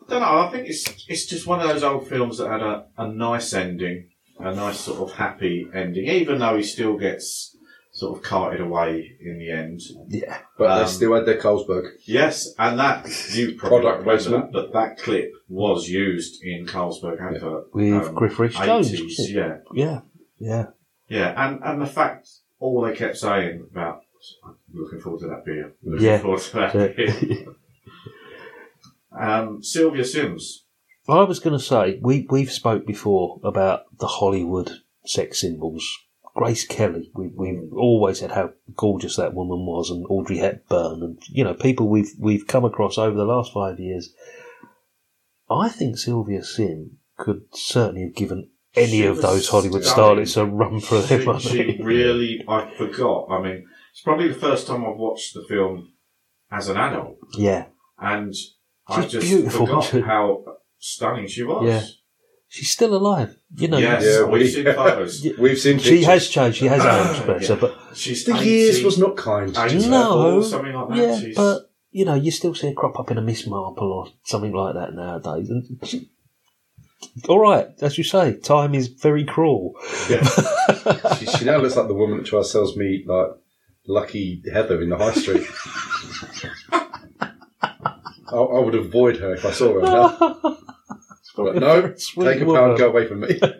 I 0.08 0.10
don't 0.10 0.22
know. 0.22 0.40
I 0.40 0.50
think 0.52 0.68
it's 0.68 0.86
it's 1.08 1.26
just 1.26 1.48
one 1.48 1.60
of 1.62 1.68
those 1.68 1.82
old 1.82 2.08
films 2.08 2.38
that 2.38 2.50
had 2.50 2.62
a, 2.62 2.86
a 2.98 3.08
nice 3.08 3.54
ending, 3.54 4.10
a 4.38 4.54
nice 4.54 4.80
sort 4.82 5.00
of 5.10 5.18
happy 5.18 5.68
ending, 5.74 6.06
even 6.08 6.40
though 6.40 6.58
he 6.58 6.64
still 6.64 6.98
gets 6.98 7.58
sort 7.94 8.18
of 8.18 8.24
carted 8.24 8.60
away 8.62 9.16
in 9.22 9.40
the 9.40 9.50
end. 9.52 9.80
Yeah. 10.10 10.38
But 10.58 10.72
Um, 10.72 10.80
they 10.80 10.92
still 10.92 11.16
had 11.16 11.26
their 11.26 11.40
Carlsberg. 11.40 11.90
Yes, 12.06 12.54
and 12.60 12.78
that 12.80 13.06
you 13.34 13.56
probably 13.56 13.80
Product 13.82 14.00
remember 14.00 14.04
placement. 14.04 14.52
that, 14.54 14.62
that 14.62 14.74
that 14.74 14.98
clip 15.00 15.32
was 15.48 15.90
used 15.90 16.44
in 16.44 16.66
Carlsberg 16.66 17.22
advert 17.22 17.74
With 17.74 17.94
um, 18.08 18.14
Griff 18.14 18.38
Rhys 18.40 18.56
Jones, 18.56 18.92
80s, 18.92 19.02
wasn't 19.04 19.30
it? 19.30 19.36
yeah, 19.36 19.58
Yeah. 19.74 20.00
Yeah. 20.40 20.66
Yeah, 21.14 21.34
and 21.38 21.60
and 21.64 21.80
the 21.80 21.86
fact 21.86 22.28
all 22.60 22.82
they 22.82 22.96
kept 22.96 23.18
saying 23.18 23.68
about 23.72 24.02
I'm 24.44 24.56
looking 24.74 25.00
forward 25.00 25.20
to 25.22 25.28
that 25.28 25.46
beer, 25.46 25.74
looking 25.84 26.08
Yeah. 26.08 26.18
forward 26.18 26.42
to 26.42 26.54
that 26.56 26.74
beer. 26.96 27.46
um, 29.20 29.62
Sylvia 29.62 30.06
Syms, 30.06 30.66
I 31.08 31.22
was 31.22 31.40
going 31.40 31.56
to 31.58 31.64
say 31.64 32.00
we 32.02 32.26
we've 32.32 32.52
spoke 32.52 32.88
before 32.88 33.40
about 33.44 33.84
the 34.00 34.08
Hollywood 34.08 34.72
sex 35.06 35.42
symbols. 35.42 35.88
Grace 36.36 36.66
Kelly, 36.66 37.12
we, 37.14 37.28
we've 37.28 37.72
always 37.74 38.20
said 38.20 38.32
how 38.32 38.54
gorgeous 38.76 39.18
that 39.18 39.36
woman 39.36 39.68
was, 39.68 39.92
and 39.92 40.04
Audrey 40.10 40.40
Hepburn, 40.40 41.04
and 41.04 41.22
you 41.30 41.44
know 41.44 41.54
people 41.54 41.88
we've 41.90 42.10
we've 42.18 42.48
come 42.48 42.66
across 42.66 42.98
over 42.98 43.16
the 43.16 43.24
last 43.26 43.54
five 43.54 43.80
years. 43.80 44.12
I 45.48 45.70
think 45.70 46.00
Sylvia 46.00 46.44
Sim 46.44 46.98
could 47.18 47.44
certainly 47.54 48.02
have 48.02 48.16
given 48.16 48.50
any 48.76 48.88
She 49.02 49.06
of 49.06 49.22
those 49.22 49.48
Hollywood 49.50 49.84
stunning. 49.86 50.26
starlets 50.26 50.38
a 50.38 50.46
run 50.46 50.80
for 50.80 51.00
their 51.00 51.20
she, 51.22 51.26
money. 51.26 51.40
she 51.40 51.80
really, 51.82 52.44
I 52.48 52.72
forgot. 52.78 53.28
I 53.30 53.42
mean, 53.42 53.66
it's 53.92 54.02
probably 54.02 54.28
the 54.30 54.34
first 54.40 54.68
time 54.68 54.86
I've 54.86 54.98
watched 54.98 55.34
the 55.34 55.44
film 55.48 55.94
as 56.52 56.70
an 56.70 56.78
adult, 56.78 57.18
yeah, 57.38 57.66
and 58.00 58.34
I 58.88 59.02
She's 59.04 59.12
just 59.12 59.28
beautiful, 59.28 59.66
forgot 59.68 59.84
she? 59.86 60.02
how 60.02 60.44
stunning 60.80 61.28
she 61.28 61.44
was. 61.44 61.66
Yeah. 61.68 61.84
she's 62.48 62.70
still 62.70 62.96
alive. 62.96 63.36
You 63.56 63.68
know, 63.70 63.78
Yes, 63.78 64.04
Yeah, 64.06 64.24
we've 64.26 64.42
we- 64.44 64.48
seen 64.48 64.66
photos. 64.66 65.28
We've 65.40 65.58
seen 65.60 65.78
she 65.80 66.04
has 66.04 66.28
changed. 66.28 66.58
She 66.58 66.66
has 66.68 66.82
aged 66.84 67.26
better, 67.28 67.54
Yeah. 67.54 67.60
but 67.60 67.78
She's 67.96 68.26
The 68.26 68.36
80, 68.36 68.46
years 68.46 68.84
was 68.84 68.98
not 68.98 69.16
kind. 69.18 69.56
80 69.58 69.88
No, 69.90 70.38
or 70.38 70.44
something 70.44 70.74
like 70.74 70.90
that. 70.90 70.98
yeah, 70.98 71.20
She's- 71.20 71.36
but 71.36 71.70
you 71.92 72.06
know, 72.06 72.16
you 72.16 72.32
still 72.32 72.54
see 72.56 72.68
her 72.70 72.74
crop 72.74 73.00
up 73.00 73.12
in 73.12 73.18
a 73.20 73.22
Miss 73.22 73.46
Marple 73.48 73.92
or 73.92 74.08
something 74.24 74.52
like 74.52 74.74
that 74.76 74.94
nowadays. 74.96 75.50
And 75.50 75.78
she, 75.84 76.10
all 77.28 77.40
right, 77.40 77.68
as 77.82 77.98
you 77.98 78.04
say, 78.04 78.38
time 78.38 78.74
is 78.76 78.88
very 78.88 79.26
cruel. 79.26 79.74
yeah. 80.10 80.28
She, 81.18 81.26
she 81.28 81.46
now 81.46 81.58
looks 81.58 81.78
like 81.78 81.88
the 81.88 81.94
woman 81.94 82.18
that 82.18 82.26
tries 82.26 82.52
sells 82.52 82.76
me 82.76 83.06
like 83.08 83.28
Lucky 83.88 84.44
Heather 84.52 84.82
in 84.82 84.90
the 84.90 84.98
high 84.98 85.14
street. 85.14 85.48
I, 88.34 88.36
I 88.36 88.60
would 88.60 88.76
avoid 88.76 89.18
her 89.18 89.34
if 89.34 89.46
I 89.46 89.52
saw 89.52 89.76
her 89.76 89.82
now. 89.82 90.58
But 91.36 91.56
no, 91.56 91.94
take 91.94 92.42
a 92.42 92.46
woman. 92.46 92.62
pound, 92.62 92.78
go 92.78 92.90
away 92.90 93.08
from 93.08 93.22
me. 93.22 93.40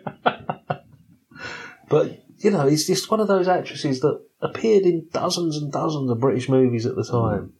But 1.88 2.24
you 2.38 2.50
know, 2.50 2.66
it's 2.66 2.86
just 2.86 3.10
one 3.10 3.20
of 3.20 3.28
those 3.28 3.46
actresses 3.46 4.00
that 4.00 4.20
appeared 4.40 4.84
in 4.84 5.06
dozens 5.12 5.56
and 5.56 5.70
dozens 5.70 6.10
of 6.10 6.18
British 6.18 6.48
movies 6.48 6.86
at 6.86 6.96
the 6.96 7.04
time, 7.04 7.52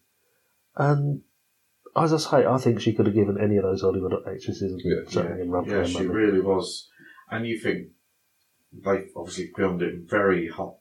mm. 0.77 0.91
and 0.91 1.21
as 1.97 2.13
I 2.13 2.17
say, 2.19 2.47
I 2.47 2.59
think 2.59 2.81
she 2.81 2.93
could 2.93 3.07
have 3.07 3.15
given 3.15 3.39
any 3.41 3.57
of 3.57 3.63
those 3.65 3.83
Hollywood 3.83 4.13
actresses 4.27 4.81
Yeah. 4.85 5.09
certainly 5.09 5.47
a 5.47 5.51
run 5.51 5.65
for 5.65 5.71
yeah, 5.71 5.77
their 5.79 5.87
she 5.87 5.95
money. 5.95 6.07
really 6.09 6.41
was. 6.41 6.89
And 7.31 7.47
you 7.47 7.59
think 7.59 7.89
they 8.73 9.05
obviously 9.17 9.51
filmed 9.57 9.83
it 9.83 9.95
in 9.95 10.07
very 10.09 10.49
hot. 10.49 10.77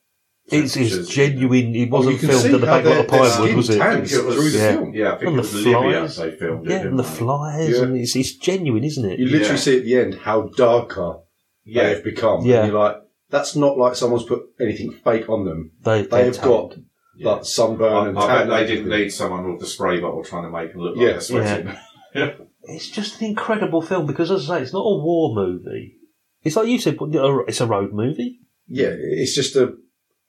It's, 0.47 0.75
it's 0.75 1.07
genuine. 1.07 1.73
It 1.73 1.89
wasn't 1.89 2.13
you 2.15 2.19
can 2.19 2.29
filmed 2.29 2.43
see 2.43 2.53
at 2.53 2.59
the 2.59 2.65
back 2.65 2.83
of 2.85 2.97
the 2.97 3.03
Pinewood, 3.05 3.31
skin 3.31 3.55
was 3.55 3.69
it? 3.69 3.77
tans 3.77 4.13
it 4.13 4.25
was- 4.25 4.35
through 4.35 4.49
the 4.49 4.57
Yeah. 4.57 4.71
film. 4.73 4.93
Yeah, 4.93 5.07
I 5.13 5.17
think 5.17 5.21
And 5.21 5.29
it 5.29 5.31
the 5.35 5.37
was 5.41 5.53
Libya 5.65 5.81
flies. 5.81 6.17
they 6.17 6.31
filmed 6.31 6.65
it. 6.67 6.69
Yeah, 6.71 6.77
didn't 6.79 6.89
and 6.91 6.99
the 6.99 7.03
flies, 7.03 7.69
Yeah. 7.69 7.83
and 7.83 7.97
it's, 7.97 8.15
it's 8.15 8.35
genuine, 8.35 8.83
isn't 8.83 9.05
it? 9.09 9.19
You 9.19 9.25
literally 9.27 9.47
Yeah. 9.51 9.55
see 9.55 9.77
at 9.77 9.83
the 9.85 9.95
end 9.97 10.13
how 10.15 10.41
darker 10.57 11.19
Yeah, 11.63 11.83
they 11.83 11.89
have 11.95 12.03
become. 12.03 12.45
Yeah. 12.45 12.63
And 12.63 12.71
you're 12.73 12.79
like, 12.81 12.97
that's 13.29 13.55
not 13.55 13.77
like 13.77 13.95
someone's 13.95 14.25
put 14.25 14.43
anything 14.59 14.91
fake 14.91 15.29
on 15.29 15.45
them. 15.45 15.71
They, 15.85 16.01
They 16.01 16.07
they're 16.09 16.25
have 16.25 16.41
got 16.41 16.71
tanned. 16.71 16.85
Yeah. 17.17 17.31
like 17.31 17.45
sunburn 17.45 17.93
I, 17.93 18.09
and 18.09 18.17
I 18.19 18.45
bet 18.45 18.47
they 18.49 18.75
didn't 18.75 18.89
need 18.89 19.09
someone 19.09 19.49
with 19.51 19.59
the 19.59 19.67
spray 19.67 19.99
bottle 19.99 20.23
trying 20.23 20.43
to 20.43 20.49
make 20.49 20.71
them 20.71 20.81
look 20.81 20.95
Yeah. 20.95 21.03
like 21.03 21.11
they're 21.13 21.21
sweating. 21.21 21.75
It's 22.65 22.87
just 22.89 23.19
an 23.19 23.27
incredible 23.27 23.81
film 23.81 24.05
because, 24.05 24.31
as 24.31 24.49
I 24.49 24.57
say, 24.59 24.63
it's 24.63 24.71
not 24.73 24.79
a 24.85 24.97
war 25.03 25.35
movie. 25.35 25.97
It's 26.43 26.55
like 26.55 26.67
you 26.69 26.79
said, 26.79 26.97
it's 27.01 27.59
a 27.59 27.67
road 27.67 27.91
movie. 27.91 28.39
Yeah, 28.67 28.91
it's 28.97 29.35
just 29.35 29.57
a 29.57 29.75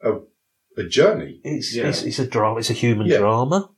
a, 0.02 0.14
a 0.76 0.82
journey. 0.88 1.40
It's, 1.44 1.76
Yeah. 1.76 1.88
it's 1.88 2.02
it's 2.02 2.18
a 2.18 2.26
drama. 2.26 2.58
It's 2.58 2.70
a 2.70 2.72
human 2.72 3.06
Yeah. 3.06 3.18
drama. 3.18 3.70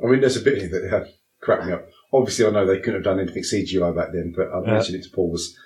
I 0.00 0.06
mean, 0.08 0.20
there's 0.20 0.36
a 0.36 0.42
bit 0.42 0.58
here 0.58 0.68
that 0.68 0.88
had 0.90 1.06
cracked 1.40 1.66
me 1.66 1.72
up. 1.72 1.88
Obviously, 2.12 2.46
I 2.46 2.50
know 2.50 2.64
they 2.66 2.78
couldn't 2.78 2.96
have 2.96 3.04
done 3.04 3.18
anything 3.18 3.42
CGI 3.42 3.90
back 3.96 4.12
then, 4.12 4.32
but 4.36 4.48
I 4.52 4.60
Yeah. 4.62 4.72
mentioned 4.74 4.98
it 4.98 5.04
to 5.04 5.10
Paul 5.10 5.32
was 5.32 5.56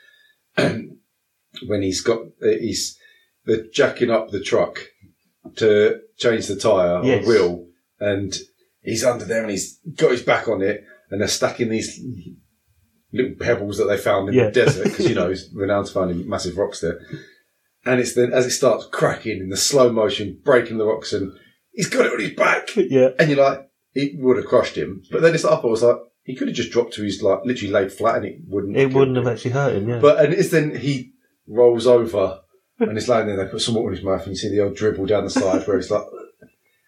when 0.57 1.83
he's 1.83 2.01
got 2.01 2.21
uh, 2.43 2.47
he's 2.61 2.99
they're 3.45 3.67
jacking 3.73 4.11
up 4.11 4.31
the 4.31 4.41
truck 4.41 4.79
to 5.57 6.01
change 6.17 6.47
the 6.47 6.57
tyre 6.57 7.01
Yes. 7.05 7.25
or 7.25 7.29
wheel, 7.29 7.67
and 7.99 8.37
he's 8.83 9.05
under 9.05 9.25
there 9.25 9.43
and 9.43 9.51
he's 9.51 9.79
got 9.97 10.11
his 10.13 10.23
back 10.23 10.49
on 10.49 10.63
it, 10.63 10.85
and 11.11 11.21
they're 11.21 11.29
stacking 11.29 11.69
these 11.71 12.01
little 13.13 13.35
pebbles 13.41 13.79
that 13.79 13.85
they 13.87 13.97
found 13.97 14.29
in 14.29 14.35
Yeah. 14.35 14.47
the 14.47 14.53
desert 14.53 14.85
because 14.85 15.09
you 15.09 15.15
know 15.17 15.29
he's 15.29 15.51
renowned 15.55 15.89
for 15.89 15.95
finding 16.07 16.29
massive 16.29 16.57
rocks 16.57 16.81
there. 16.81 17.01
And 17.85 17.99
it's 18.01 18.15
then 18.15 18.33
as 18.33 18.47
it 18.47 18.51
starts 18.51 18.87
cracking 18.93 19.39
in 19.41 19.49
the 19.49 19.57
slow 19.57 19.91
motion, 19.91 20.39
breaking 20.45 20.79
the 20.79 20.85
rocks, 20.87 21.13
and 21.13 21.33
he's 21.73 21.89
got 21.89 22.07
it 22.07 22.13
on 22.13 22.21
his 22.21 22.35
back. 22.35 22.69
Yeah. 22.77 23.09
And 23.19 23.31
you're 23.31 23.43
like, 23.43 23.69
it 23.95 24.13
would 24.21 24.37
have 24.37 24.47
crushed 24.47 24.77
him. 24.77 25.03
But 25.11 25.23
then 25.23 25.35
it's 25.35 25.45
up, 25.47 25.65
I 25.65 25.69
was 25.69 25.83
like, 25.83 25.97
he 26.23 26.37
could 26.37 26.49
have 26.49 26.57
just 26.57 26.71
dropped 26.71 26.93
to 26.95 27.03
his, 27.03 27.23
like, 27.23 27.41
literally 27.45 27.73
laid 27.73 27.91
flat 27.93 28.17
and 28.17 28.27
it 28.27 28.37
wouldn't 28.47 28.77
It 28.77 28.93
wouldn't 28.93 29.17
him. 29.17 29.25
have 29.25 29.33
actually 29.33 29.53
hurt 29.53 29.75
him, 29.75 29.89
yeah. 29.89 29.99
But, 29.99 30.23
and 30.23 30.35
it's 30.35 30.51
then 30.51 30.77
he 30.77 31.13
rolls 31.49 31.87
over 31.87 32.40
and 32.81 32.93
he's 32.93 33.09
laying 33.09 33.27
there, 33.27 33.37
they 33.37 33.51
put 33.51 33.61
some 33.61 33.75
water 33.75 33.91
in 33.91 33.97
his 33.97 34.05
mouth 34.05 34.23
and 34.23 34.31
you 34.31 34.37
see 34.37 34.49
the 34.49 34.61
old 34.61 34.75
dribble 34.75 35.07
down 35.07 35.25
the 35.25 35.31
side 35.31 35.67
where 35.67 35.77
he's 35.77 35.91
like, 35.91 36.05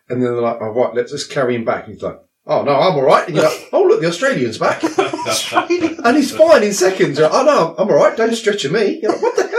and 0.09 0.23
then 0.23 0.33
they're 0.33 0.43
like, 0.43 0.59
oh, 0.61 0.71
right, 0.71 0.95
let's 0.95 1.13
just 1.13 1.31
carry 1.31 1.55
him 1.55 1.65
back. 1.65 1.85
And 1.85 1.95
he's 1.95 2.03
like, 2.03 2.21
oh, 2.47 2.63
no, 2.63 2.75
I'm 2.75 2.95
all 2.95 3.03
right. 3.03 3.27
And 3.27 3.37
you're 3.37 3.45
like, 3.45 3.69
oh, 3.73 3.83
look, 3.83 4.01
the 4.01 4.09
Australian's 4.09 4.59
back. 4.59 4.83
and 6.05 6.17
he's 6.17 6.35
fine 6.35 6.63
in 6.63 6.73
seconds. 6.73 7.19
You're 7.19 7.29
like, 7.29 7.41
oh, 7.41 7.45
no, 7.45 7.75
I'm 7.79 7.89
all 7.89 7.97
right. 7.97 8.17
Don't 8.17 8.35
stretch 8.35 8.69
me. 8.71 9.01
You're 9.01 9.13
like, 9.13 9.23
what 9.23 9.37
the 9.37 9.43
hell 9.43 9.51
is 9.51 9.51
that? 9.51 9.52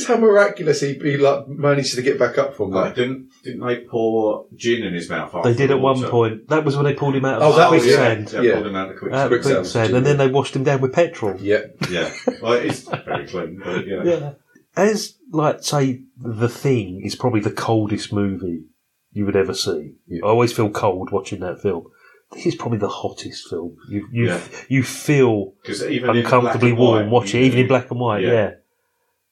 It's 0.00 0.08
how 0.08 0.16
miraculous 0.16 0.80
he, 0.80 0.94
he 0.94 1.16
like 1.18 1.46
manages 1.48 1.94
to 1.94 2.02
get 2.02 2.18
back 2.18 2.38
up 2.38 2.54
from 2.56 2.70
that. 2.72 2.94
didn't 2.94 3.28
didn't 3.44 3.66
they 3.66 3.80
pour 3.84 4.46
gin 4.56 4.82
in 4.82 4.94
his 4.94 5.08
mouth? 5.10 5.34
they 5.44 5.54
did 5.54 5.70
the 5.70 5.74
at 5.74 5.80
one 5.80 5.96
water? 5.98 6.10
point. 6.10 6.48
That 6.48 6.64
was 6.64 6.74
when 6.76 6.84
they 6.86 6.94
pulled 6.94 7.14
him 7.16 7.24
out 7.24 7.42
Oh, 7.42 7.50
of 7.50 7.56
that 7.56 7.70
the 7.70 7.76
was- 7.76 7.86
yeah. 7.86 8.14
quicksand. 8.14 8.32
Yeah, 8.32 8.48
Yeah. 8.50 8.54
pulled 8.56 8.66
him 8.68 8.76
out 8.76 8.88
of 8.88 8.94
the 8.94 8.98
quicksand. 8.98 9.20
Out 9.20 9.24
of 9.26 9.30
the 9.30 9.36
Quicksand, 9.36 9.56
quicksand, 9.64 9.94
and 9.96 10.06
then 10.06 10.16
they 10.16 10.28
washed 10.28 10.56
him 10.56 10.64
down 10.64 10.80
with 10.80 10.92
petrol. 10.92 11.36
Yeah. 11.40 11.60
Yeah, 11.90 12.10
well, 12.42 12.52
it's 12.54 12.80
very 12.88 13.26
clean, 13.26 13.60
but 13.64 13.86
yeah. 13.86 14.02
Yeah. 14.04 14.32
As, 14.76 15.18
like, 15.32 15.62
say, 15.62 16.02
The 16.16 16.48
Thing 16.48 17.02
is 17.04 17.14
probably 17.16 17.40
the 17.40 17.50
coldest 17.50 18.12
movie 18.12 18.64
you 19.12 19.26
would 19.26 19.36
ever 19.36 19.52
see. 19.54 19.94
Yeah. 20.06 20.20
I 20.24 20.28
always 20.28 20.52
feel 20.52 20.70
cold 20.70 21.10
watching 21.10 21.40
that 21.40 21.60
film. 21.60 21.86
This 22.32 22.46
is 22.46 22.54
probably 22.54 22.78
the 22.78 22.88
hottest 22.88 23.48
film. 23.50 23.76
You 23.88 24.06
you 24.12 24.26
Yeah. 24.26 24.40
you 24.68 24.82
feel 24.84 25.54
'Cause 25.64 25.82
even 25.84 26.10
in 26.10 26.16
uncomfortably 26.18 26.70
black 26.70 26.70
and 26.70 26.78
warm 26.78 27.02
white, 27.06 27.10
watching, 27.10 27.40
you- 27.40 27.46
even 27.48 27.58
in 27.60 27.66
black 27.66 27.90
and 27.90 27.98
white. 27.98 28.22
Yeah. 28.22 28.30
Yeah, 28.32 28.50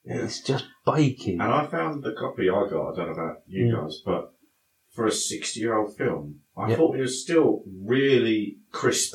Yeah. 0.08 0.24
it's 0.24 0.40
just 0.40 0.64
baking. 0.86 1.40
And 1.40 1.52
I 1.52 1.66
found 1.66 2.02
the 2.02 2.12
copy 2.12 2.48
I 2.48 2.66
got. 2.68 2.92
I 2.92 2.96
don't 2.96 3.06
know 3.06 3.12
about 3.22 3.36
you 3.46 3.66
Mm. 3.66 3.82
guys, 3.82 4.02
but 4.04 4.32
for 4.94 5.06
a 5.06 5.12
sixty-year-old 5.12 5.96
film, 5.96 6.40
I 6.56 6.70
Yeah. 6.70 6.76
thought 6.76 6.96
it 6.96 7.00
was 7.02 7.22
still 7.22 7.62
really 7.84 8.56
crisp 8.72 9.14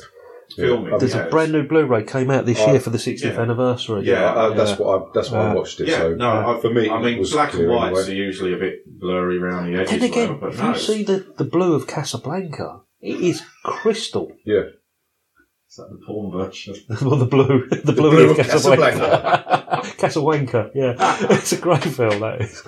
Yeah. 0.56 0.66
filming. 0.66 0.98
There's 0.98 1.14
Yeah, 1.14 1.26
a 1.26 1.30
brand 1.30 1.52
new 1.52 1.66
Blu-ray 1.66 2.04
came 2.04 2.30
out 2.30 2.46
this 2.46 2.60
Oh, 2.60 2.70
year 2.70 2.80
for 2.80 2.90
the 2.90 2.98
60th 2.98 3.34
yeah. 3.34 3.40
anniversary. 3.40 4.04
Yeah, 4.04 4.32
Uh, 4.34 4.54
that's 4.54 4.78
what 4.78 4.88
I 5.02 5.06
that's 5.14 5.30
why 5.30 5.38
I 5.38 5.50
Uh, 5.50 5.54
watched 5.54 5.80
it. 5.80 5.88
Yeah, 5.88 5.98
so 5.98 6.14
no, 6.14 6.28
I, 6.56 6.60
for 6.60 6.70
me, 6.70 6.88
I 6.88 7.02
mean, 7.02 7.14
it 7.14 7.18
was 7.20 7.32
black 7.32 7.54
and 7.54 7.64
clear 7.64 7.70
whites 7.70 8.06
anyway. 8.06 8.20
are 8.20 8.24
usually 8.26 8.52
a 8.52 8.58
bit 8.58 8.74
blurry 9.00 9.38
around 9.38 9.72
the 9.72 9.80
edges. 9.80 9.98
Then 10.00 10.10
again, 10.10 10.28
whatever, 10.28 10.40
but 10.40 10.52
if 10.54 10.60
no, 10.62 10.68
you 10.70 10.78
see 10.78 11.02
the, 11.02 11.26
the 11.38 11.44
blue 11.44 11.74
of 11.74 11.86
Casablanca, 11.86 12.80
it 13.00 13.20
is 13.20 13.42
crystal. 13.64 14.30
Yeah, 14.44 14.64
it's 15.74 15.78
like 15.80 15.90
the 15.90 16.06
porn 16.06 16.30
version. 16.30 16.76
well, 17.02 17.16
the 17.16 17.26
blue, 17.26 17.66
the 17.68 17.92
blue, 17.92 18.10
blue 18.10 18.30
of 18.30 18.38
of 18.38 18.46
Casablanca. 18.46 19.82
Casablanca, 19.98 20.70
yeah, 20.74 20.94
it's 21.30 21.52
a 21.52 21.58
great 21.58 21.82
film. 21.82 22.20
That 22.20 22.40
is. 22.40 22.62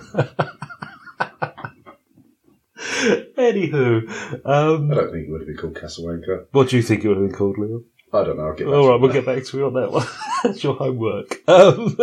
Anywho, 3.36 4.44
um, 4.44 4.90
I 4.90 4.94
don't 4.94 5.12
think 5.12 5.28
it 5.28 5.30
would 5.30 5.42
have 5.42 5.46
been 5.46 5.56
called 5.56 5.76
Casablanca. 5.76 6.46
what 6.50 6.70
do 6.70 6.76
you 6.76 6.82
think 6.82 7.04
it 7.04 7.08
would 7.08 7.18
have 7.18 7.28
been 7.28 7.36
called, 7.36 7.58
Leon? 7.58 7.84
I 8.12 8.24
don't 8.24 8.38
know. 8.38 8.46
I'll 8.46 8.54
get 8.54 8.66
back 8.66 8.74
All 8.74 8.82
to 8.82 8.88
right, 8.90 9.00
we'll 9.00 9.10
on 9.10 9.14
get 9.14 9.26
back 9.26 9.44
to 9.44 9.56
you 9.56 9.66
on 9.66 9.74
that 9.74 9.92
one. 9.92 10.06
That's 10.42 10.64
your 10.64 10.74
homework. 10.74 11.48
Um, 11.48 11.96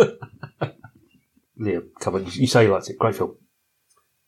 Liam, 1.60 1.88
come 2.00 2.14
on, 2.14 2.26
you 2.30 2.46
say 2.46 2.64
you 2.64 2.72
liked 2.72 2.88
it. 2.88 2.98
Great 2.98 3.16
film. 3.16 3.36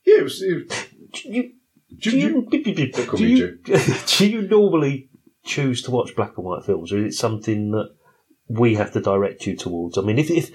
Yeah, 0.04 0.18
it 0.18 0.24
was. 0.24 0.42
It 0.42 0.54
was 0.54 0.86
Do 1.12 1.28
you, 1.30 1.52
do 1.98 2.18
you, 2.18 2.42
Don't 2.42 3.16
do 3.16 3.26
you, 3.26 3.58
do 4.06 4.28
you 4.28 4.42
normally 4.42 5.08
choose 5.46 5.82
to 5.82 5.90
watch 5.90 6.14
black 6.16 6.36
and 6.36 6.44
white 6.46 6.64
films, 6.64 6.92
or 6.92 6.98
is 7.04 7.14
it 7.14 7.18
something 7.18 7.70
that 7.70 7.90
we 8.48 8.74
have 8.74 8.92
to 8.92 9.00
direct 9.00 9.46
you 9.46 9.56
towards? 9.56 9.96
I 9.96 10.02
mean, 10.02 10.18
if 10.18 10.30
if 10.30 10.50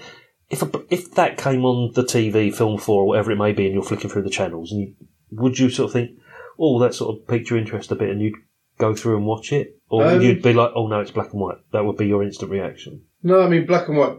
if, 0.50 0.62
a, 0.62 0.70
if 0.90 1.14
that 1.14 1.38
came 1.38 1.64
on 1.64 1.92
the 1.94 2.02
TV, 2.04 2.54
Film 2.54 2.78
Four, 2.78 3.02
or 3.02 3.06
whatever 3.06 3.32
it 3.32 3.36
may 3.38 3.52
be, 3.52 3.64
and 3.66 3.74
you're 3.74 3.82
flicking 3.82 4.10
through 4.10 4.22
the 4.22 4.30
channels, 4.30 4.70
and 4.70 4.80
you, 4.82 4.94
would 5.30 5.58
you 5.58 5.70
sort 5.70 5.86
of 5.88 5.92
think, 5.94 6.10
oh, 6.58 6.78
that 6.80 6.94
sort 6.94 7.16
of 7.16 7.26
piqued 7.26 7.48
your 7.50 7.58
interest 7.58 7.90
a 7.90 7.94
bit, 7.94 8.10
and 8.10 8.20
you'd 8.20 8.34
go 8.78 8.94
through 8.94 9.16
and 9.16 9.26
watch 9.26 9.52
it, 9.52 9.78
or 9.88 10.04
Um, 10.04 10.20
you'd 10.20 10.42
be 10.42 10.52
like, 10.52 10.72
oh 10.74 10.86
no, 10.88 11.00
it's 11.00 11.10
black 11.10 11.32
and 11.32 11.40
white? 11.40 11.58
That 11.72 11.84
would 11.84 11.96
be 11.96 12.06
your 12.06 12.22
instant 12.22 12.50
reaction. 12.50 13.02
no, 13.22 13.40
I 13.40 13.48
mean 13.48 13.66
black 13.66 13.88
and 13.88 13.96
white. 13.96 14.16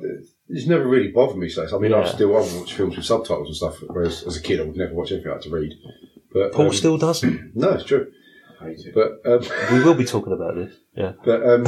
it's 0.50 0.68
never 0.68 0.88
really 0.88 1.12
bothered 1.12 1.38
me. 1.38 1.50
So 1.50 1.66
I 1.66 1.80
mean, 1.80 1.94
I 1.94 2.00
Yeah. 2.02 2.06
still 2.06 2.36
I 2.36 2.42
watch 2.42 2.74
films 2.74 2.96
with 2.96 3.06
subtitles 3.06 3.48
and 3.48 3.56
stuff. 3.56 3.84
Whereas 3.88 4.24
as 4.24 4.38
a 4.38 4.42
kid, 4.42 4.60
I 4.60 4.64
would 4.64 4.78
never 4.78 4.94
watch 4.94 5.12
anything 5.12 5.30
I 5.32 5.36
had 5.36 5.44
to 5.44 5.50
read. 5.50 5.74
But 6.34 6.52
Paul 6.54 6.68
um, 6.68 6.74
still 6.74 6.98
doesn't. 6.98 7.52
no, 7.56 7.70
it's 7.74 7.84
true. 7.86 8.08
I 8.64 8.70
hate 8.70 8.80
it. 8.86 8.94
But 8.96 9.22
um, 9.30 9.42
We 9.74 9.84
will 9.84 9.94
be 9.96 10.06
talking 10.06 10.34
about 10.34 10.56
this. 10.56 10.74
Yeah. 10.96 11.14
But 11.24 11.44
um, 11.48 11.66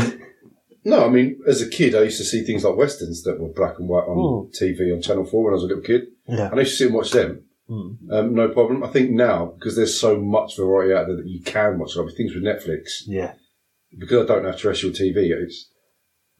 no, 0.83 1.05
I 1.05 1.09
mean, 1.09 1.41
as 1.47 1.61
a 1.61 1.69
kid, 1.69 1.95
I 1.95 2.03
used 2.03 2.17
to 2.19 2.23
see 2.25 2.43
things 2.43 2.63
like 2.63 2.75
westerns 2.77 3.23
that 3.23 3.39
were 3.39 3.49
black 3.49 3.79
and 3.79 3.87
white 3.89 4.05
on 4.07 4.17
Mm. 4.17 4.59
TV 4.61 4.93
on 4.95 5.01
Channel 5.01 5.25
Four 5.25 5.43
when 5.45 5.53
I 5.53 5.55
was 5.55 5.63
a 5.63 5.67
little 5.67 5.83
kid, 5.83 6.03
Yeah. 6.27 6.49
and 6.51 6.55
I 6.55 6.59
used 6.63 6.73
to 6.73 6.77
sit 6.77 6.87
and 6.87 6.95
watch 6.95 7.11
them. 7.11 7.43
Mm. 7.69 7.97
Um, 8.11 8.35
no 8.35 8.49
problem. 8.49 8.83
I 8.83 8.87
think 8.89 9.09
now 9.11 9.53
because 9.57 9.75
there's 9.75 9.99
so 9.99 10.19
much 10.19 10.55
variety 10.57 10.93
out 10.93 11.07
there 11.07 11.15
that 11.17 11.27
you 11.27 11.41
can 11.41 11.79
watch. 11.79 11.95
Like 11.95 12.13
things 12.15 12.33
with 12.35 12.43
Netflix, 12.43 13.01
Yeah. 13.07 13.33
because 13.97 14.23
I 14.23 14.27
don't 14.33 14.45
have 14.45 14.59
terrestrial 14.59 14.93
TV. 14.95 15.31
It's 15.31 15.69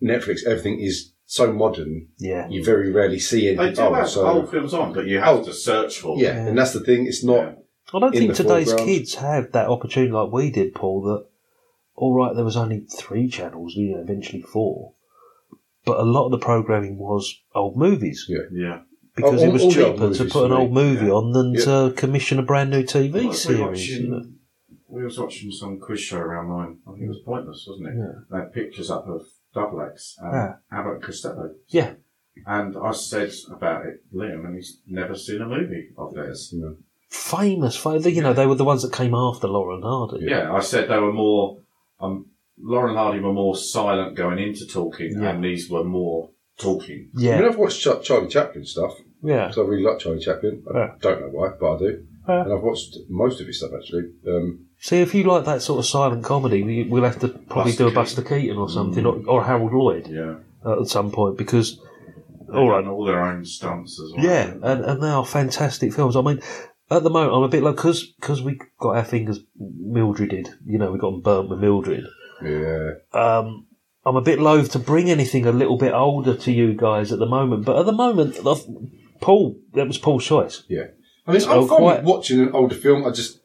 Netflix. 0.04 0.46
Everything 0.46 0.80
is 0.80 1.13
so 1.26 1.52
modern. 1.52 2.10
Yeah. 2.20 2.48
You 2.50 2.63
very 2.63 2.91
rarely 2.91 3.18
see 3.18 3.41
They 3.41 3.58
anything. 3.58 3.74
do 3.76 3.82
Oh, 3.82 3.94
have 3.96 4.10
so 4.10 4.28
old 4.28 4.52
films 4.52 4.74
on, 4.76 4.94
but 4.94 5.08
you 5.08 5.18
have 5.20 5.38
Oh. 5.39 5.44
to 5.44 5.54
search 5.54 6.00
for 6.00 6.20
yeah, 6.20 6.34
them. 6.36 6.48
and 6.50 6.58
that's 6.60 6.74
the 6.74 6.82
thing. 6.82 7.08
It's 7.08 7.24
not. 7.24 7.58
I 7.96 8.00
don't 8.00 8.12
think 8.14 8.34
today's 8.36 8.68
foreground. 8.70 8.90
kids 8.90 9.16
have 9.16 9.52
that 9.54 9.68
opportunity 9.70 10.12
like 10.12 10.32
we 10.32 10.52
did, 10.52 10.76
Paul. 10.76 11.02
That 11.04 11.26
all 11.96 12.14
right, 12.14 12.36
there 12.36 12.44
was 12.46 12.58
only 12.58 12.82
three 12.82 13.30
channels, 13.30 13.74
you 13.76 13.94
know, 13.96 14.02
eventually 14.02 14.42
four, 14.42 14.94
but 15.86 15.98
a 16.00 16.04
lot 16.04 16.26
of 16.26 16.32
the 16.32 16.38
programming 16.40 16.98
was 16.98 17.42
old 17.54 17.78
movies 17.78 18.26
Yeah. 18.28 18.40
Yeah. 18.52 18.80
because 19.16 19.42
Oh, 19.42 19.46
it 19.48 19.54
was 19.54 19.64
all 19.64 19.72
the 19.72 19.86
old 19.88 19.96
cheaper 19.98 20.14
to 20.14 20.26
put 20.32 20.46
an 20.46 20.52
old 20.52 20.74
movie 20.74 21.06
yeah. 21.06 21.12
on 21.14 21.32
than 21.32 21.54
Yeah. 21.54 21.62
to 21.66 21.94
commission 21.96 22.38
a 22.40 22.44
brand 22.44 22.70
new 22.72 22.84
TV 22.84 23.14
What 23.14 23.26
was 23.28 23.42
series. 23.42 23.62
watching? 23.62 24.04
You 24.04 24.10
know? 24.10 24.26
We 24.90 25.04
was 25.04 25.18
watching 25.20 25.52
some 25.52 25.80
quiz 25.80 26.00
show 26.02 26.18
around 26.18 26.50
nine. 26.50 26.78
I 26.88 26.92
think 26.92 27.04
it 27.06 27.08
was 27.10 27.22
pointless, 27.26 27.66
wasn't 27.68 27.88
it? 27.90 27.96
Yeah. 27.98 28.12
They 28.30 28.38
had 28.40 28.54
pictures 28.54 28.92
up 28.92 29.08
of 29.08 29.22
Double 29.54 29.82
X 29.82 30.18
and 30.22 30.34
Yeah. 30.34 30.54
Abbott 30.72 30.94
and 30.96 31.04
Costello. 31.04 31.52
Yeah. 31.68 31.94
And 32.46 32.76
I 32.78 32.92
said 32.92 33.32
about 33.50 33.86
it, 33.86 34.02
Liam, 34.14 34.46
and 34.46 34.56
he's 34.56 34.82
never 34.86 35.16
seen 35.16 35.42
a 35.42 35.48
movie 35.48 35.92
of 35.98 36.14
theirs. 36.14 36.54
Famous, 37.10 37.76
fa- 37.78 38.00
you 38.10 38.22
know, 38.22 38.34
they 38.34 38.46
were 38.48 38.56
the 38.56 38.63
ones 38.65 38.82
that 38.82 38.91
came 38.94 39.13
after 39.13 39.48
Laurel 39.48 39.76
and 39.76 39.84
Hardy. 39.84 40.26
Yeah, 40.28 40.52
I 40.54 40.60
said 40.60 40.89
they 40.89 40.98
were 41.00 41.13
more. 41.13 41.60
Um, 42.00 42.28
Laurel 42.60 42.89
and 42.89 42.98
Hardy 42.98 43.20
were 43.20 43.34
more 43.34 43.56
silent 43.56 44.15
going 44.15 44.39
into 44.39 44.65
talking, 44.68 45.13
Yeah. 45.22 45.30
and 45.30 45.44
these 45.44 45.70
were 45.70 45.84
more 45.84 46.32
talking. 46.58 47.10
I 47.15 47.20
mean, 47.20 47.26
Yeah, 47.41 47.46
I've 47.48 47.58
watched 47.58 47.82
Ch- 47.82 48.04
Charlie 48.06 48.28
Chaplin 48.30 48.65
stuff 48.65 48.94
yeah. 49.24 49.48
because 49.48 49.58
I 49.58 49.62
really 49.62 49.84
like 49.84 50.00
Charlie 50.00 50.20
Chaplin. 50.20 50.63
I 50.74 50.78
Yeah. 50.78 50.91
don't 51.02 51.22
know 51.22 51.28
why, 51.32 51.50
but 51.60 51.76
I 51.76 51.80
do. 51.80 52.04
Yeah. 52.28 52.41
And 52.44 52.54
I've 52.54 52.63
watched 52.63 52.98
most 53.10 53.39
of 53.41 53.48
his 53.48 53.60
stuff 53.60 53.72
actually. 53.78 54.04
Um, 54.28 54.62
See, 54.80 55.00
if 55.02 55.13
you 55.13 55.24
like 55.24 55.46
that 55.46 55.62
sort 55.62 55.80
of 55.80 55.86
silent 55.86 56.24
comedy, 56.24 56.63
we, 56.63 56.84
we'll 56.84 57.04
have 57.04 57.20
to 57.20 57.28
probably 57.30 57.72
Buster 57.72 57.78
do 57.84 57.88
a 57.88 57.89
Keaton. 57.89 58.02
Buster 58.04 58.22
Keaton 58.24 58.58
or 58.58 58.70
something, 58.70 59.06
or, 59.06 59.22
or 59.28 59.44
Harold 59.44 59.74
Lloyd 59.74 60.08
Yeah. 60.08 60.36
uh, 60.65 60.82
at 60.82 60.88
some 60.88 61.12
point, 61.12 61.38
because 61.38 61.80
They've 62.48 62.56
all 62.56 62.70
right, 62.70 62.82
done 62.82 62.91
all 62.91 63.06
their 63.06 63.22
own 63.24 63.44
stunts 63.46 64.00
as 64.00 64.13
well. 64.15 64.26
Yeah, 64.26 64.54
and, 64.62 64.86
and 64.86 65.02
they 65.04 65.08
are 65.10 65.26
fantastic 65.26 65.94
films. 65.94 66.15
I 66.15 66.22
mean, 66.22 66.39
at 66.91 67.04
the 67.04 67.10
moment, 67.10 67.34
I'm 67.36 67.43
a 67.43 67.48
bit 67.50 67.63
like 67.63 67.76
because 67.76 68.06
because 68.19 68.41
we 68.41 68.60
got 68.80 68.95
our 68.98 69.04
fingers 69.04 69.39
Mildreded. 69.60 70.50
You 70.65 70.78
know, 70.78 70.91
we 70.91 71.00
got 71.00 71.12
them 71.12 71.21
burnt 71.21 71.50
with 71.50 71.60
Mildred. 71.60 72.06
yeah. 72.43 72.91
Um, 73.13 73.67
I'm 74.06 74.15
a 74.17 74.21
bit 74.21 74.39
loath 74.39 74.71
to 74.74 74.80
bring 74.80 75.10
anything 75.10 75.45
a 75.48 75.52
little 75.52 75.78
bit 75.78 75.93
older 75.93 76.36
to 76.36 76.52
you 76.52 76.74
guys 76.76 77.12
at 77.12 77.17
the 77.19 77.26
moment. 77.26 77.65
But 77.65 77.78
at 77.80 77.86
the 77.88 77.91
moment, 77.91 78.38
I've- 78.45 78.89
Paul, 79.19 79.58
that 79.74 79.88
was 79.88 79.98
Paul's 79.98 80.26
choice. 80.26 80.63
Yeah. 80.69 80.88
I 81.26 81.32
mean, 81.32 81.41
So 81.41 81.62
I'm 81.63 81.67
fine 81.67 81.78
quite- 81.80 82.04
watching 82.04 82.39
an 82.39 82.52
older 82.52 82.76
film. 82.76 83.04
I 83.06 83.10
just, 83.10 83.39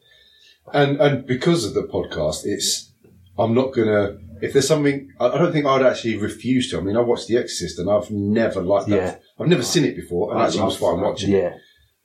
and, 0.75 1.01
and 1.01 1.27
because 1.27 1.65
of 1.65 1.73
the 1.73 1.85
podcast, 1.85 2.41
it's, 2.45 2.93
I'm 3.39 3.55
not 3.55 3.73
gonna, 3.73 4.19
if 4.43 4.53
there's 4.53 4.69
something, 4.69 5.09
I, 5.19 5.39
don't 5.39 5.51
think 5.53 5.65
I'd 5.65 5.81
actually 5.83 6.17
refuse 6.17 6.71
to. 6.73 6.79
I 6.79 6.83
mean, 6.83 6.97
I 6.99 7.01
watched 7.01 7.29
The 7.29 7.39
Exorcist 7.39 7.79
and 7.79 7.89
I've 7.89 8.11
never 8.11 8.61
liked 8.61 8.89
that. 8.89 8.97
Yeah. 8.97 9.17
I've 9.39 9.49
never 9.49 9.63
seen 9.63 9.87
it 9.87 9.97
before 9.97 10.31
and 10.33 10.43
I 10.43 10.47
actually 10.47 10.65
was 10.65 10.77
fine 10.77 11.01
watching 11.01 11.33
it. 11.33 11.39
Yeah, 11.43 11.55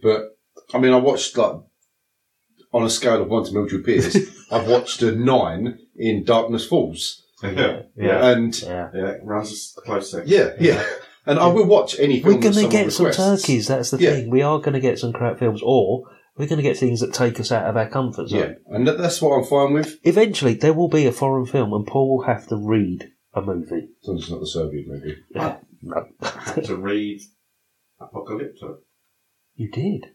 But, 0.01 0.34
I 0.73 0.79
mean, 0.79 0.93
I 0.93 0.97
watched 0.97 1.37
like, 1.37 1.57
on 2.73 2.83
a 2.83 2.89
scale 2.89 3.21
of 3.21 3.29
one 3.29 3.45
to 3.45 3.53
Mildred 3.53 3.85
Pierce, 3.85 4.17
I've 4.51 4.67
watched 4.67 5.01
a 5.01 5.11
nine 5.15 5.79
in 5.95 6.23
Darkness 6.23 6.65
Falls. 6.67 7.23
yeah. 7.43 7.83
yeah, 7.95 8.27
And, 8.31 8.59
yeah. 8.61 8.89
Yeah, 8.93 9.07
it 9.11 9.21
runs 9.23 9.75
a 9.77 9.81
close 9.81 10.11
second. 10.11 10.29
yeah, 10.29 10.51
yeah. 10.59 10.83
And 11.27 11.39
I 11.39 11.47
will 11.47 11.65
watch 11.65 11.99
any 11.99 12.21
film 12.21 12.35
We're 12.35 12.41
going 12.41 12.53
to 12.53 12.59
someone 12.61 12.71
get 12.71 12.93
some 12.93 13.11
turkeys. 13.11 13.67
That's 13.67 13.91
the 13.91 13.97
Yeah. 13.97 14.11
thing. 14.11 14.29
We 14.29 14.41
are 14.43 14.59
going 14.59 14.73
to 14.73 14.79
get 14.79 14.99
some 14.99 15.11
crap 15.11 15.39
films, 15.39 15.61
or 15.63 16.03
we're 16.37 16.45
going 16.47 16.57
to 16.57 16.63
get 16.63 16.77
things 16.77 16.99
that 16.99 17.13
take 17.13 17.39
us 17.39 17.51
out 17.51 17.65
of 17.65 17.75
our 17.77 17.89
comfort 17.89 18.27
zone. 18.29 18.39
Yeah. 18.39 18.75
And 18.75 18.87
that, 18.87 18.97
that's 18.99 19.21
what 19.21 19.35
I'm 19.35 19.43
fine 19.43 19.73
with. 19.73 19.99
Eventually, 20.03 20.53
there 20.53 20.73
will 20.73 20.87
be 20.89 21.05
a 21.07 21.11
foreign 21.11 21.45
film, 21.47 21.73
and 21.73 21.87
Paul 21.87 22.17
will 22.17 22.25
have 22.25 22.47
to 22.49 22.57
read 22.57 23.09
a 23.33 23.41
movie. 23.41 23.87
As 24.03 24.07
long 24.07 24.17
as 24.17 24.23
it's 24.23 24.31
not 24.31 24.39
the 24.39 24.47
Serbian 24.47 24.85
movie. 24.87 25.17
Yeah. 25.33 25.57
No. 25.81 26.07
to 26.63 26.75
read 26.75 27.21
Apocalypto. 27.99 28.77
You 29.55 29.71
did. 29.71 30.05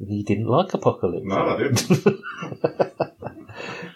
You 0.00 0.24
didn't 0.24 0.46
like 0.46 0.72
Apocalypse. 0.74 1.26
No, 1.26 1.36
I 1.36 1.58
didn't. 1.58 2.20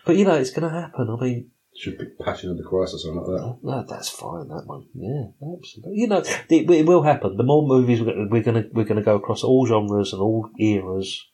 But 0.05 0.17
you 0.17 0.25
know, 0.25 0.35
it's 0.35 0.51
going 0.51 0.69
to 0.69 0.81
happen. 0.81 1.09
I 1.09 1.23
mean, 1.23 1.51
Should 1.77 1.97
be 1.99 2.07
Passion 2.25 2.51
of 2.51 2.57
the 2.59 2.65
Christ 2.65 2.95
or 2.95 2.99
something 2.99 3.21
like 3.23 3.41
that. 3.41 3.59
no, 3.62 3.85
that's 3.88 4.09
fine. 4.09 4.49
That 4.49 4.65
one, 4.67 4.87
yeah, 4.95 5.27
absolutely. 5.57 5.93
You 6.01 6.09
know, 6.09 6.19
it, 6.19 6.69
it 6.71 6.87
will 6.87 7.03
happen. 7.05 7.37
The 7.37 7.45
more 7.45 7.65
movies 7.67 8.01
we're 8.01 8.43
going 8.43 8.62
to 8.65 8.69
we're 8.73 8.85
going 8.85 8.97
to 8.97 9.03
go 9.03 9.15
across 9.15 9.45
all 9.45 9.65
genres 9.65 10.12
and 10.12 10.21
all 10.21 10.51
eras, 10.59 11.25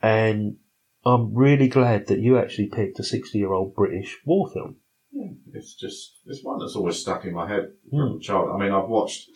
and 0.00 0.56
I'm 1.04 1.34
really 1.34 1.68
glad 1.68 2.06
that 2.06 2.20
you 2.20 2.38
actually 2.38 2.68
picked 2.68 2.98
a 3.00 3.04
60 3.04 3.36
year 3.38 3.52
old 3.52 3.74
British 3.74 4.16
war 4.24 4.48
film. 4.50 4.76
Yeah, 5.12 5.32
It's 5.52 5.74
just 5.74 6.20
it's 6.24 6.42
one 6.42 6.58
that's 6.60 6.74
always 6.76 6.98
stuck 6.98 7.24
in 7.26 7.34
my 7.34 7.46
head 7.48 7.72
from 7.90 8.12
Hmm. 8.12 8.16
a 8.16 8.20
child. 8.20 8.48
I 8.54 8.58
mean, 8.58 8.72
I've 8.72 8.88
watched 8.88 9.28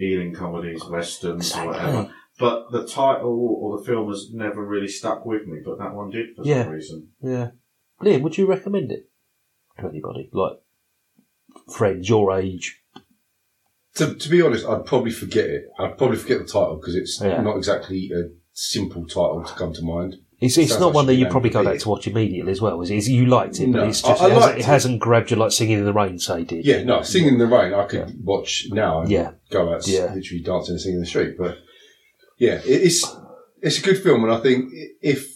Ealing 0.00 0.32
comedies, 0.34 0.84
westerns, 0.84 1.54
or 1.56 1.66
whatever, 1.66 2.12
but 2.38 2.70
the 2.72 2.86
title 2.86 3.56
or 3.60 3.78
the 3.78 3.84
film 3.84 4.08
has 4.08 4.30
never 4.32 4.64
really 4.64 4.88
stuck 4.88 5.24
with 5.24 5.46
me. 5.46 5.60
But 5.64 5.78
that 5.78 5.94
one 5.94 6.10
did 6.10 6.34
for 6.36 6.42
Yeah. 6.44 6.64
some 6.64 6.72
reason. 6.72 7.08
Yeah, 7.22 7.50
Liam, 8.02 8.22
would 8.22 8.36
you 8.38 8.46
recommend 8.46 8.90
it 8.92 9.08
to 9.78 9.86
anybody 9.88 10.30
like 10.32 10.58
friends 11.72 12.08
your 12.08 12.36
age? 12.36 12.80
To, 13.96 14.12
to 14.14 14.28
be 14.28 14.42
honest, 14.42 14.66
I'd 14.66 14.84
probably 14.86 15.12
forget 15.12 15.48
it. 15.48 15.66
I'd 15.78 15.96
probably 15.96 16.16
forget 16.16 16.38
the 16.40 16.44
title 16.46 16.76
because 16.76 16.96
it's 16.96 17.20
Yeah. 17.20 17.40
not 17.42 17.56
exactly 17.56 18.10
a 18.12 18.30
simple 18.52 19.06
title 19.06 19.44
to 19.46 19.52
come 19.54 19.72
to 19.72 19.82
mind. 19.82 20.16
It's, 20.40 20.58
it's 20.58 20.70
Sounds 20.70 20.80
not 20.80 20.86
like 20.88 20.94
one 20.96 21.06
that 21.06 21.14
you 21.14 21.20
named 21.22 21.30
probably 21.30 21.50
go 21.50 21.62
back 21.64 21.78
to 21.78 21.88
watch 21.88 22.08
immediately 22.08 22.50
as 22.50 22.60
well. 22.60 22.82
Is 22.82 22.90
it? 22.90 22.96
Is- 22.96 23.08
You 23.08 23.26
liked 23.26 23.60
it, 23.60 23.70
but 23.72 23.78
No, 23.78 23.84
it's 23.88 24.02
just 24.02 24.20
I- 24.20 24.26
I 24.26 24.28
it, 24.28 24.32
hasn't, 24.32 24.40
liked 24.46 24.56
it 24.58 24.60
it. 24.60 24.64
hasn't 24.66 25.00
grabbed 25.00 25.30
you 25.30 25.36
like 25.36 25.52
singing 25.52 25.78
in 25.78 25.84
the 25.84 25.92
rain, 25.92 26.18
say 26.18 26.42
did. 26.42 26.66
Yeah, 26.66 26.82
no, 26.82 27.02
Singing 27.02 27.34
in 27.34 27.38
the 27.38 27.46
Rain, 27.46 27.72
I 27.72 27.84
could 27.84 28.22
watch 28.24 28.66
now 28.72 29.02
and 29.02 29.10
Yeah. 29.10 29.30
go 29.50 29.72
out 29.72 29.86
Yeah. 29.86 30.12
literally 30.12 30.42
dancing 30.42 30.72
and 30.72 30.80
singing 30.80 30.96
in 30.96 31.00
the 31.02 31.06
street. 31.06 31.36
But 31.38 31.58
yeah, 32.38 32.60
it's 32.64 33.04
it's 33.62 33.78
a 33.78 33.82
good 33.82 33.98
film, 34.02 34.24
and 34.24 34.32
I 34.32 34.40
think 34.40 34.70
if 35.00 35.26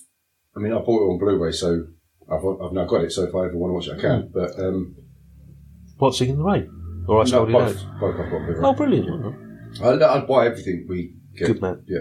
I 0.57 0.61
mean 0.61 0.73
I 0.73 0.79
bought 0.79 1.03
it 1.03 1.11
on 1.13 1.19
Blu-ray, 1.19 1.53
so 1.53 1.85
I've 2.31 2.45
I've 2.63 2.73
now 2.73 2.85
got 2.85 3.05
it. 3.05 3.13
So 3.13 3.25
if 3.25 3.35
I 3.35 3.47
ever 3.47 3.57
want 3.57 3.71
to 3.71 3.75
watch 3.75 3.89
it, 3.89 3.99
I 3.99 4.01
can. 4.09 4.31
But 4.33 4.59
um, 4.59 4.97
What 5.99 6.15
singing 6.15 6.35
in 6.35 6.39
the 6.41 6.45
rain? 6.45 7.05
Or 7.09 7.23
I 7.23 7.25
no, 7.25 7.47
both, 7.47 7.77
Out? 7.79 8.01
both 8.01 8.15
I've 8.21 8.31
got 8.31 8.47
Blu-ray. 8.47 8.61
Oh, 8.63 8.73
brilliant! 8.75 9.37
I, 9.83 9.89
I'd 10.17 10.27
buy 10.27 10.47
everything 10.47 10.87
we 10.89 11.15
get. 11.37 11.47
Good 11.47 11.63
man. 11.63 11.83
Yeah. 11.87 12.01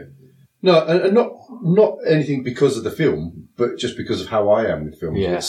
No, 0.61 0.83
and, 0.85 1.01
and 1.01 1.13
not 1.13 1.31
not 1.61 1.97
anything 2.07 2.43
because 2.43 2.77
of 2.77 2.83
the 2.83 2.91
film, 2.91 3.47
but 3.57 3.77
just 3.77 3.95
because 3.95 4.21
of 4.21 4.27
how 4.27 4.49
I 4.49 4.65
am 4.65 4.85
with 4.85 4.99
films. 4.99 5.19
Yeah. 5.19 5.39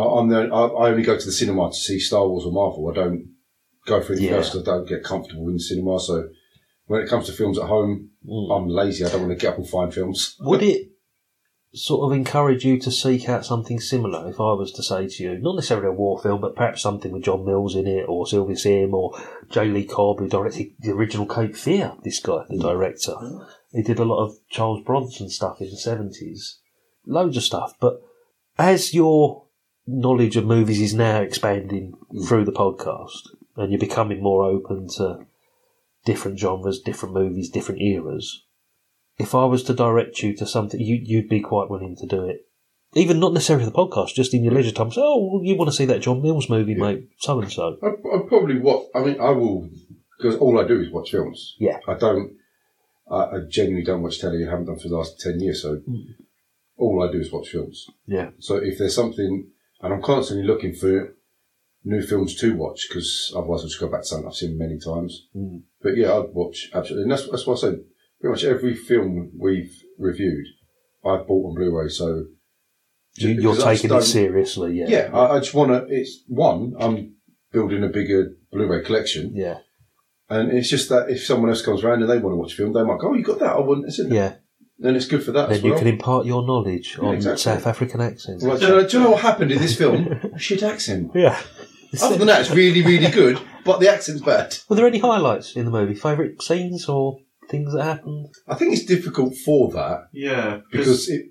I, 0.00 0.06
I'm 0.06 0.28
the, 0.28 0.40
I, 0.52 0.66
I 0.66 0.90
only 0.90 1.02
go 1.02 1.16
to 1.18 1.24
the 1.26 1.32
cinema 1.32 1.70
to 1.70 1.76
see 1.76 1.98
Star 2.00 2.26
Wars 2.26 2.44
or 2.44 2.52
Marvel. 2.52 2.90
I 2.90 2.94
don't 2.94 3.28
go 3.86 4.00
for 4.00 4.12
anything 4.12 4.30
Yeah. 4.30 4.36
else 4.36 4.56
I 4.56 4.62
don't 4.62 4.88
get 4.88 5.02
comfortable 5.04 5.48
in 5.48 5.54
the 5.54 5.60
cinema. 5.60 5.98
So 6.00 6.28
when 6.86 7.00
it 7.02 7.08
comes 7.08 7.26
to 7.26 7.32
films 7.32 7.58
at 7.58 7.66
home, 7.66 8.10
Mm. 8.26 8.56
I'm 8.56 8.68
lazy. 8.68 9.04
I 9.04 9.10
don't 9.10 9.22
want 9.26 9.32
to 9.32 9.36
get 9.36 9.52
up 9.52 9.58
and 9.58 9.68
find 9.68 9.92
films. 9.92 10.36
Would 10.40 10.62
it 10.62 10.90
sort 11.74 12.10
of 12.10 12.16
encourage 12.16 12.64
you 12.64 12.78
to 12.78 12.90
seek 12.90 13.28
out 13.28 13.44
something 13.44 13.80
similar 13.80 14.28
if 14.30 14.40
I 14.40 14.52
was 14.52 14.72
to 14.72 14.82
say 14.82 15.08
to 15.08 15.22
you, 15.22 15.38
not 15.38 15.56
necessarily 15.56 15.88
a 15.88 15.92
war 15.92 16.18
film, 16.20 16.40
but 16.40 16.54
perhaps 16.54 16.80
something 16.80 17.10
with 17.12 17.24
John 17.24 17.44
Mills 17.44 17.74
in 17.74 17.86
it, 17.86 18.08
or 18.08 18.26
Sylvia 18.26 18.56
Sim, 18.56 18.94
or 18.94 19.18
J. 19.50 19.66
Lee 19.66 19.84
Cobb, 19.84 20.20
who 20.20 20.28
directed 20.28 20.72
the 20.78 20.92
original 20.92 21.26
Cape 21.26 21.56
Fear, 21.56 21.94
this 22.04 22.20
guy, 22.20 22.44
the 22.48 22.58
director. 22.58 23.16
He 23.72 23.82
did 23.82 23.98
a 23.98 24.04
lot 24.04 24.24
of 24.24 24.36
Charles 24.48 24.82
Bronson 24.84 25.28
stuff 25.28 25.60
in 25.60 25.68
the 25.68 25.76
70s. 25.76 26.58
Loads 27.06 27.36
of 27.36 27.42
stuff. 27.42 27.74
But 27.80 28.00
as 28.56 28.94
your 28.94 29.44
knowledge 29.86 30.36
of 30.36 30.46
movies 30.46 30.80
is 30.80 30.94
now 30.94 31.20
expanding 31.20 31.94
through 32.26 32.44
the 32.44 32.52
podcast, 32.52 33.28
and 33.56 33.70
you're 33.72 33.80
becoming 33.80 34.22
more 34.22 34.44
open 34.44 34.88
to 34.96 35.26
different 36.04 36.38
genres, 36.38 36.80
different 36.80 37.14
movies, 37.14 37.50
different 37.50 37.80
eras, 37.80 38.44
if 39.18 39.34
I 39.34 39.44
was 39.44 39.62
to 39.64 39.74
direct 39.74 40.22
you 40.22 40.34
to 40.36 40.46
something, 40.46 40.80
you, 40.80 41.00
you'd 41.02 41.28
be 41.28 41.40
quite 41.40 41.70
willing 41.70 41.96
to 41.96 42.06
do 42.06 42.24
it. 42.24 42.46
Even 42.94 43.18
not 43.18 43.32
necessarily 43.32 43.64
the 43.64 43.72
podcast, 43.72 44.14
just 44.14 44.34
in 44.34 44.44
your 44.44 44.54
leisure 44.54 44.72
time. 44.72 44.92
So, 44.92 45.02
oh, 45.02 45.30
well, 45.32 45.44
you 45.44 45.56
want 45.56 45.68
to 45.68 45.76
see 45.76 45.84
that 45.86 46.00
John 46.00 46.22
Mills 46.22 46.48
movie, 46.48 46.74
mate? 46.74 47.08
So 47.18 47.40
and 47.40 47.50
so. 47.50 47.76
I, 47.82 47.86
I 47.88 48.20
probably 48.28 48.58
what 48.60 48.86
I 48.94 49.00
mean. 49.00 49.20
I 49.20 49.30
will 49.30 49.68
because 50.16 50.36
all 50.36 50.60
I 50.60 50.66
do 50.66 50.80
is 50.80 50.90
watch 50.92 51.10
films. 51.10 51.56
Yeah. 51.58 51.78
I 51.88 51.94
don't. 51.94 52.36
I, 53.10 53.16
I 53.16 53.38
genuinely 53.48 53.84
don't 53.84 54.02
watch 54.02 54.20
telly. 54.20 54.46
I 54.46 54.50
haven't 54.50 54.66
done 54.66 54.78
for 54.78 54.88
the 54.88 54.96
last 54.96 55.20
ten 55.20 55.40
years. 55.40 55.62
So 55.62 55.82
all 56.76 57.02
I 57.02 57.10
do 57.10 57.18
is 57.18 57.32
watch 57.32 57.48
films. 57.48 57.86
Yeah. 58.06 58.30
So 58.38 58.56
if 58.56 58.78
there's 58.78 58.94
something, 58.94 59.48
and 59.80 59.92
I'm 59.92 60.02
constantly 60.02 60.46
looking 60.46 60.72
for 60.72 61.16
new 61.84 62.00
films 62.00 62.36
to 62.36 62.56
watch 62.56 62.86
because 62.88 63.32
otherwise 63.36 63.60
I'll 63.62 63.68
just 63.68 63.80
go 63.80 63.88
back 63.88 64.02
to 64.02 64.06
something 64.06 64.28
I've 64.28 64.36
seen 64.36 64.56
many 64.56 64.78
times. 64.78 65.26
Mm. 65.36 65.62
But 65.84 65.96
yeah, 65.96 66.14
I'd 66.14 66.30
watch 66.32 66.70
absolutely. 66.74 67.02
And 67.04 67.12
that's, 67.12 67.28
that's 67.30 67.46
what 67.46 67.58
I 67.58 67.60
said. 67.60 67.80
Pretty 68.20 68.32
much 68.32 68.44
every 68.44 68.74
film 68.74 69.30
we've 69.38 69.72
reviewed, 69.98 70.46
I've 71.04 71.26
bought 71.28 71.50
on 71.50 71.54
Blu-ray. 71.54 71.88
So 71.90 72.24
You, 73.16 73.28
you're 73.28 73.52
because 73.52 73.62
I 73.62 73.72
just 73.74 73.82
taking 73.82 73.96
it 73.98 74.02
seriously, 74.02 74.78
yeah. 74.80 74.86
Yeah, 74.88 75.10
I, 75.12 75.36
I 75.36 75.38
just 75.40 75.54
want 75.54 75.70
to. 75.72 75.86
It's 75.94 76.24
one. 76.26 76.74
I'm 76.80 77.14
building 77.52 77.84
a 77.84 77.88
bigger 77.88 78.32
Blu-ray 78.50 78.82
collection, 78.82 79.32
Yeah. 79.34 79.58
and 80.30 80.50
it's 80.50 80.70
just 80.70 80.88
that 80.88 81.10
if 81.10 81.22
someone 81.24 81.50
else 81.50 81.62
comes 81.62 81.84
around 81.84 82.00
and 82.00 82.10
they 82.10 82.18
want 82.18 82.32
to 82.32 82.36
watch 82.38 82.54
a 82.54 82.56
film, 82.56 82.72
they 82.72 82.82
might 82.82 82.98
go, 82.98 83.10
"Oh, 83.10 83.14
you 83.14 83.22
got 83.22 83.38
that? 83.40 83.56
I 83.56 83.60
wouldn't." 83.60 83.86
Isn't 83.88 84.10
it? 84.10 84.14
Yeah. 84.16 84.34
Then 84.78 84.96
it's 84.96 85.06
good 85.06 85.22
for 85.22 85.30
that 85.32 85.48
Then 85.50 85.62
you 85.62 85.70
well. 85.70 85.78
can 85.78 85.86
impart 85.86 86.26
your 86.26 86.44
knowledge 86.44 86.96
Yeah, 87.00 87.08
on 87.08 87.14
exactly. 87.14 87.42
South 87.42 87.66
African 87.66 88.00
accents. 88.00 88.42
Like, 88.42 88.58
do, 88.58 88.66
you 88.66 88.72
know, 88.72 88.88
do 88.88 88.96
you 88.98 89.04
know 89.04 89.10
what 89.10 89.20
happened 89.20 89.52
in 89.52 89.58
this 89.58 89.76
film? 89.78 90.18
Shit 90.36 90.62
accent. 90.64 91.12
Yeah. 91.14 91.38
Other 92.02 92.16
than 92.16 92.26
that, 92.28 92.40
it's 92.42 92.50
really, 92.50 92.82
really 92.82 93.10
good, 93.10 93.40
but 93.64 93.80
the 93.80 93.88
accent's 93.90 94.22
bad. 94.22 94.56
Were 94.68 94.76
there 94.76 94.86
any 94.86 94.98
highlights 94.98 95.56
in 95.56 95.64
the 95.64 95.70
movie? 95.70 95.94
Favourite 95.94 96.40
scenes 96.42 96.88
or 96.88 97.18
things 97.50 97.72
that 97.74 97.84
happened? 97.84 98.28
I 98.48 98.54
think 98.54 98.72
it's 98.72 98.84
difficult 98.84 99.34
for 99.44 99.70
that 99.72 100.08
Yeah, 100.12 100.60
because 100.72 101.08
it 101.08 101.26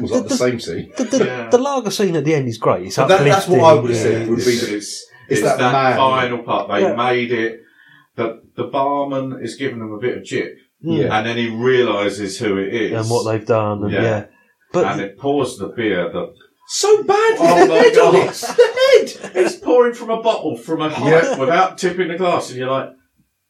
was 0.00 0.10
like 0.10 0.28
the, 0.28 0.36
same 0.36 0.60
scene. 0.60 0.92
The, 0.96 1.04
the, 1.04 1.24
Yeah. 1.24 1.50
the 1.50 1.58
lager 1.58 1.90
scene 1.90 2.16
at 2.16 2.24
the 2.24 2.34
end 2.34 2.48
is 2.48 2.58
great. 2.58 2.86
It's 2.86 2.96
But 2.96 3.08
that- 3.08 3.24
that's 3.24 3.48
what 3.48 3.60
I 3.60 3.72
would 3.74 3.84
uplifting, 3.84 4.02
say 4.12 4.22
yeah. 4.22 4.28
would 4.28 4.36
be 4.36 4.42
it's, 4.42 4.66
the- 4.66 4.76
it's, 4.76 4.86
it's 4.86 5.10
it's 5.28 5.42
that 5.42 5.58
that, 5.58 5.72
man. 5.72 5.96
final 5.96 6.38
part. 6.42 6.68
They 6.70 6.80
Yeah. 6.82 6.94
made 6.94 7.32
it. 7.32 7.60
The 8.16 8.40
the 8.56 8.64
barman 8.64 9.38
is 9.42 9.54
giving 9.56 9.78
them 9.78 9.92
a 9.92 9.98
bit 9.98 10.16
of 10.18 10.24
jip, 10.24 10.56
Yeah. 10.80 11.16
and 11.16 11.26
then 11.26 11.36
he 11.36 11.48
realizes 11.48 12.38
who 12.38 12.56
it 12.58 12.74
is 12.74 12.92
and 12.92 13.08
what 13.08 13.30
they've 13.30 13.46
done. 13.46 13.84
And 13.84 13.92
yeah. 13.92 14.02
Yeah. 14.02 14.24
But 14.72 14.84
and 14.86 15.00
it 15.00 15.18
pours 15.18 15.56
the 15.58 15.68
beer. 15.68 16.10
The 16.12 16.32
So 16.70 17.02
bad 17.02 17.36
Oh 17.40 17.60
the 17.62 17.68
my 17.68 17.74
head 17.78 17.98
on 17.98 18.14
it. 18.16 18.32
The 18.34 19.20
head. 19.26 19.32
it's 19.36 19.56
pouring 19.56 19.94
from 19.94 20.10
a 20.10 20.22
bottle 20.22 20.56
from 20.56 20.82
a 20.82 20.90
height 20.90 21.10
Yeah. 21.24 21.38
without 21.38 21.78
tipping 21.78 22.08
the 22.08 22.16
glass, 22.18 22.50
and 22.50 22.58
you're 22.58 22.70
like, 22.70 22.90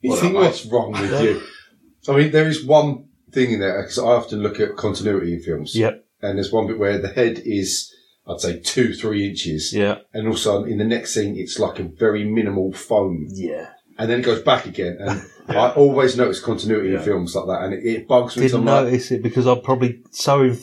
You 0.00 0.10
Well, 0.12 0.20
think 0.20 0.34
what's 0.34 0.64
wrong 0.66 0.92
with 0.92 1.20
you? 1.22 1.42
I 2.08 2.16
mean, 2.16 2.30
there 2.30 2.46
is 2.48 2.64
one 2.64 3.06
thing 3.32 3.52
in 3.52 3.60
there 3.60 3.82
because 3.82 3.98
I 3.98 4.04
often 4.06 4.42
look 4.42 4.60
at 4.60 4.76
continuity 4.76 5.34
in 5.34 5.42
films. 5.42 5.74
Yep. 5.74 6.04
And 6.22 6.38
there's 6.38 6.52
one 6.52 6.66
bit 6.68 6.78
where 6.78 6.98
the 6.98 7.08
head 7.08 7.42
is, 7.44 7.92
I'd 8.26 8.40
say, 8.40 8.60
two, 8.60 8.94
three 8.94 9.28
inches. 9.28 9.72
yeah, 9.74 9.96
And 10.14 10.26
also 10.28 10.64
in 10.64 10.78
the 10.78 10.84
next 10.84 11.12
scene, 11.14 11.36
it's 11.36 11.58
like 11.58 11.78
a 11.80 11.84
very 11.84 12.24
minimal 12.24 12.72
foam. 12.72 13.26
yeah. 13.30 13.70
And 13.98 14.08
then 14.08 14.20
it 14.20 14.22
goes 14.22 14.42
back 14.42 14.64
again. 14.64 14.96
And 15.00 15.22
I 15.58 15.70
always 15.70 16.16
notice 16.16 16.40
continuity 16.40 16.94
in 16.94 17.00
films 17.02 17.34
like 17.34 17.46
that. 17.46 17.64
And 17.64 17.74
it, 17.74 17.84
it 17.84 18.08
bugs 18.08 18.36
me. 18.36 18.42
'cause 18.44 18.52
Didn't 18.52 18.68
I'm 18.68 18.74
like, 18.74 18.84
notice 18.92 19.10
it 19.10 19.22
because 19.24 19.46
I'm 19.46 19.60
probably 19.60 20.02
so 20.12 20.54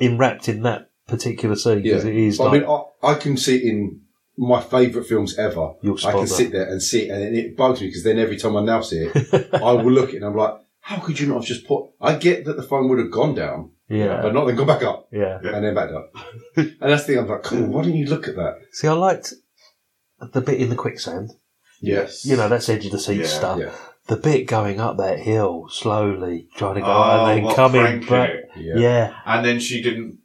enwrapped 0.00 0.48
in 0.48 0.62
that 0.62 0.87
particular 1.08 1.56
scene 1.56 1.78
yeah. 1.78 1.94
because 1.94 2.04
it 2.04 2.14
is 2.16 2.38
But 2.38 2.44
like 2.44 2.62
I 2.62 2.66
mean, 2.66 2.70
I, 3.02 3.08
I 3.08 3.14
can 3.14 3.36
see 3.36 3.56
it 3.56 3.64
in 3.64 4.02
my 4.36 4.60
favourite 4.60 5.08
films 5.08 5.36
ever. 5.36 5.74
You'll 5.82 5.98
I 6.06 6.12
can 6.12 6.20
that. 6.20 6.26
sit 6.28 6.52
there 6.52 6.68
and 6.68 6.80
see 6.80 7.08
it. 7.08 7.10
And 7.10 7.36
it 7.36 7.56
bugs 7.56 7.80
me 7.80 7.88
because 7.88 8.04
then 8.04 8.18
every 8.18 8.36
time 8.36 8.56
I 8.56 8.62
now 8.62 8.82
see 8.82 9.08
it, 9.12 9.54
I 9.54 9.72
will 9.72 9.90
look 9.90 10.10
at 10.10 10.14
it 10.14 10.16
and 10.18 10.26
I'm 10.26 10.36
like, 10.36 10.54
how 10.80 10.98
could 11.00 11.18
you 11.18 11.26
not 11.26 11.36
have 11.36 11.44
just 11.44 11.66
put, 11.66 11.86
I 12.00 12.14
get 12.14 12.44
that 12.44 12.56
the 12.56 12.62
phone 12.62 12.88
would 12.88 12.98
have 12.98 13.10
gone 13.10 13.34
down. 13.34 13.72
yeah, 13.88 14.22
but 14.22 14.32
not 14.32 14.46
then 14.46 14.56
gone 14.56 14.66
back 14.66 14.82
up 14.82 15.08
yeah. 15.10 15.38
and 15.42 15.64
then 15.64 15.74
back 15.74 15.90
up. 15.90 16.12
and 16.56 16.76
that's 16.78 17.04
the 17.04 17.14
thing. 17.14 17.18
I'm 17.18 17.28
like, 17.28 17.42
come 17.42 17.64
on, 17.64 17.72
why 17.72 17.82
didn't 17.82 17.98
you 17.98 18.06
look 18.06 18.28
at 18.28 18.36
that? 18.36 18.60
See, 18.72 18.86
I 18.86 18.92
liked 18.92 19.34
the 20.20 20.40
bit 20.40 20.60
in 20.60 20.70
the 20.70 20.76
quicksand. 20.76 21.32
Yes, 21.80 22.24
You 22.24 22.36
know, 22.36 22.48
that's 22.48 22.68
edge 22.68 22.86
of 22.86 22.92
the 22.92 22.98
seat 22.98 23.20
Yeah, 23.20 23.26
stuff. 23.26 23.58
yeah. 23.60 23.72
The 24.08 24.16
bit 24.16 24.46
going 24.46 24.80
up 24.80 24.96
that 24.96 25.20
hill 25.20 25.68
slowly, 25.68 26.48
trying 26.56 26.76
to 26.76 26.80
go, 26.80 26.86
oh, 26.86 27.26
and 27.26 27.44
then 27.46 27.54
coming 27.54 28.00
back. 28.06 28.30
yeah, 28.56 28.74
Yeah, 28.76 29.14
And 29.26 29.44
then 29.44 29.60
she 29.60 29.82
didn't 29.82 30.18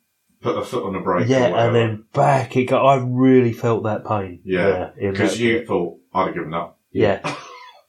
put 0.44 0.58
a 0.58 0.64
foot 0.64 0.84
on 0.86 0.94
the 0.94 1.00
brake. 1.00 1.28
yeah, 1.28 1.46
and 1.66 1.76
then 1.76 2.06
back 2.14 2.56
it 2.58 2.66
got. 2.66 2.86
I 2.86 3.02
really 3.04 3.54
felt 3.54 3.84
that 3.84 4.06
pain. 4.06 4.42
yeah, 4.44 4.92
because 5.00 5.40
you 5.40 5.60
bit. 5.60 5.68
thought 5.68 5.98
I'd 6.14 6.26
have 6.28 6.36
given 6.36 6.54
up. 6.54 6.80
Yeah. 6.92 7.36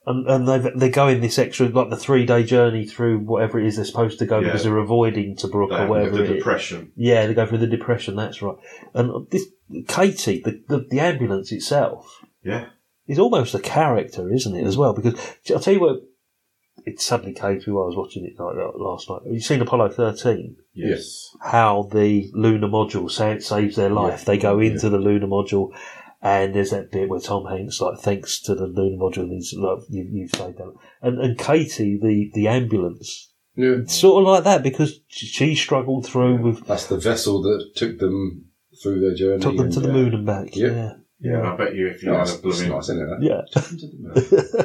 And, 0.07 0.29
and 0.29 0.47
they 0.47 0.59
they 0.75 0.89
go 0.91 1.07
in 1.07 1.21
this 1.21 1.39
extra 1.39 1.67
like 1.67 1.89
the 1.89 1.97
three 1.97 2.27
day 2.27 2.43
journey 2.43 2.85
through 2.85 3.21
whatever 3.21 3.59
it 3.59 3.65
is 3.65 3.77
they're 3.77 3.85
supposed 3.85 4.19
to 4.19 4.27
go 4.27 4.37
Yeah. 4.37 4.49
because 4.49 4.63
they're 4.63 4.77
avoiding 4.77 5.35
Tobruk 5.35 5.71
or 5.71 5.87
whatever 5.87 6.17
the 6.17 6.25
it 6.25 6.33
depression. 6.35 6.91
Yeah, 6.95 7.25
they 7.25 7.33
go 7.33 7.47
through 7.47 7.57
the 7.57 7.65
depression. 7.65 8.15
That's 8.15 8.39
right. 8.39 8.55
And 8.93 9.27
this 9.31 9.47
Katie, 9.87 10.43
the, 10.45 10.61
the 10.67 10.85
the 10.91 10.99
ambulance 10.99 11.51
itself, 11.51 12.23
Yeah, 12.43 12.67
is 13.07 13.17
almost 13.17 13.55
a 13.55 13.59
character, 13.59 14.31
isn't 14.31 14.55
it? 14.55 14.63
As 14.67 14.77
well, 14.77 14.93
because 14.93 15.19
I'll 15.49 15.59
tell 15.59 15.73
you 15.73 15.81
what, 15.81 16.03
it 16.85 16.99
suddenly 16.99 17.33
came 17.33 17.59
to 17.59 17.69
me 17.69 17.73
while 17.75 17.85
I 17.85 17.87
was 17.87 17.95
watching 17.97 18.25
it 18.25 18.39
like 18.39 18.55
that 18.55 18.77
last 18.79 19.09
night. 19.09 19.21
Have 19.25 19.33
You've 19.33 19.43
seen 19.43 19.61
Apollo 19.61 19.89
thirteen. 19.91 20.57
yes, 20.73 21.29
How 21.41 21.89
the 21.91 22.29
lunar 22.33 22.67
module 22.67 23.09
sa- 23.09 23.39
saves 23.39 23.75
their 23.75 23.89
life. 23.89 24.25
They 24.25 24.37
go 24.37 24.59
into 24.59 24.89
the 24.89 24.97
lunar 24.99 25.27
module, 25.27 25.69
and 26.21 26.53
there's 26.53 26.71
that 26.71 26.91
bit 26.91 27.09
where 27.09 27.19
Tom 27.19 27.45
Hanks 27.45 27.79
like 27.81 27.99
thanks 27.99 28.41
to 28.43 28.55
the 28.55 28.67
lunar 28.67 28.97
module, 28.97 29.29
he's 29.29 29.53
like 29.57 29.79
you, 29.89 30.07
you've 30.11 30.31
saved 30.35 30.57
them. 30.57 30.73
And 31.01 31.19
and 31.19 31.37
Katie, 31.37 31.97
the 32.01 32.29
the 32.33 32.47
ambulance, 32.47 33.31
Yeah. 33.55 33.77
it's 33.83 33.95
sort 33.95 34.21
of 34.23 34.27
like 34.27 34.43
that 34.43 34.61
because 34.63 34.99
she 35.07 35.25
she 35.27 35.55
struggled 35.55 36.05
through 36.05 36.41
with 36.41 36.65
That's 36.67 36.87
the 36.87 36.97
vessel 36.97 37.41
that 37.43 37.71
took 37.75 37.97
them 37.99 38.45
through 38.83 38.99
their 38.99 39.15
journey. 39.15 39.41
took 39.41 39.55
them 39.55 39.65
and- 39.67 39.73
to 39.73 39.79
the 39.79 39.91
moon 39.93 40.13
and 40.13 40.25
back. 40.25 40.55
Yeah. 40.55 40.93
Yeah, 41.21 41.31
yeah. 41.41 41.53
I 41.53 41.55
bet 41.55 41.73
you 41.75 41.87
if 41.87 42.03
you 42.03 42.11
had 42.11 42.27
a 42.29 42.37
blooming, 42.37 42.69
nice, 42.69 42.89
isn't 42.89 43.23
it? 43.23 43.23
yeah. 43.23 44.61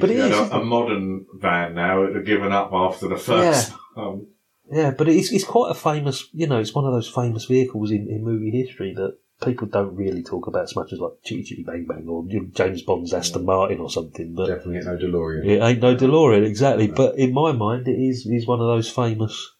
But 0.00 0.10
it 0.10 0.18
is- 0.18 0.50
a, 0.50 0.56
a 0.60 0.64
modern 0.64 1.26
van 1.34 1.74
now, 1.74 2.02
It 2.04 2.14
had 2.14 2.26
given 2.26 2.52
up 2.52 2.70
after 2.72 3.08
the 3.08 3.16
first. 3.16 3.72
Um, 3.96 4.26
Yeah, 4.70 4.90
but 4.90 5.08
it's 5.08 5.32
it's 5.32 5.44
quite 5.44 5.70
a 5.70 5.74
famous. 5.74 6.28
You 6.34 6.46
know, 6.48 6.58
it's 6.58 6.74
one 6.74 6.84
of 6.84 6.92
those 6.92 7.08
famous 7.08 7.46
vehicles 7.46 7.90
in, 7.90 8.08
in 8.10 8.22
movie 8.22 8.50
history 8.50 8.92
that 8.94 9.16
people 9.42 9.66
don't 9.68 9.96
really 9.96 10.22
talk 10.22 10.46
about 10.46 10.64
as 10.64 10.76
much 10.76 10.92
as 10.92 10.98
like 10.98 11.12
Chitty 11.24 11.44
Chitty 11.44 11.62
Bang 11.62 11.86
Bang 11.88 12.06
or 12.06 12.24
you 12.28 12.40
know, 12.40 12.48
James 12.52 12.82
Bond's 12.82 13.14
Aston 13.14 13.46
Martin 13.46 13.80
or 13.80 13.88
something. 13.88 14.34
But 14.34 14.48
Definitely 14.48 14.76
ain't 14.78 14.86
no 14.86 14.96
DeLorean. 14.98 15.46
it 15.46 15.62
ain't 15.62 15.80
no 15.80 15.96
DeLorean 15.96 16.44
exactly. 16.44 16.88
But 16.88 17.16
in 17.16 17.32
my 17.32 17.52
mind, 17.52 17.88
it 17.88 17.98
is 17.98 18.26
is 18.26 18.46
one 18.46 18.60
of 18.60 18.66
those 18.66 18.90
famous 18.90 19.50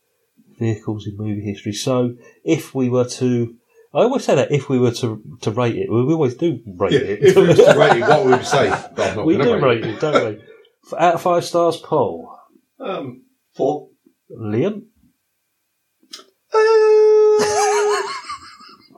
vehicles 0.58 1.06
in 1.06 1.16
movie 1.16 1.40
history. 1.40 1.72
So 1.72 2.14
if 2.44 2.74
we 2.74 2.88
were 2.90 3.08
to 3.20 3.54
I 3.94 3.98
always 4.00 4.24
say 4.24 4.34
that 4.34 4.52
if 4.52 4.68
we 4.68 4.78
were 4.78 4.90
to 4.92 5.22
to 5.42 5.50
rate 5.50 5.76
it, 5.76 5.90
we 5.90 6.00
always 6.12 6.34
do 6.34 6.60
rate 6.78 6.92
Yeah, 6.92 6.98
it. 7.00 7.22
if 7.22 7.36
we 7.36 7.46
was 7.48 7.56
to 7.56 7.74
rate 7.78 7.96
it, 7.96 8.00
what 8.02 8.24
would 8.24 8.38
we 8.38 8.44
say? 8.44 8.68
But 8.94 9.10
I'm 9.10 9.16
not 9.16 9.26
we 9.26 9.36
gonna 9.36 9.58
do 9.58 9.64
rate 9.64 9.84
it, 9.84 10.00
don't 10.00 10.34
we? 10.36 10.42
F- 10.86 10.98
Out 10.98 11.14
of 11.14 11.22
five 11.22 11.44
stars, 11.44 11.78
Paul. 11.78 12.36
um, 12.80 13.22
four. 13.54 13.88
Liam? 14.30 14.82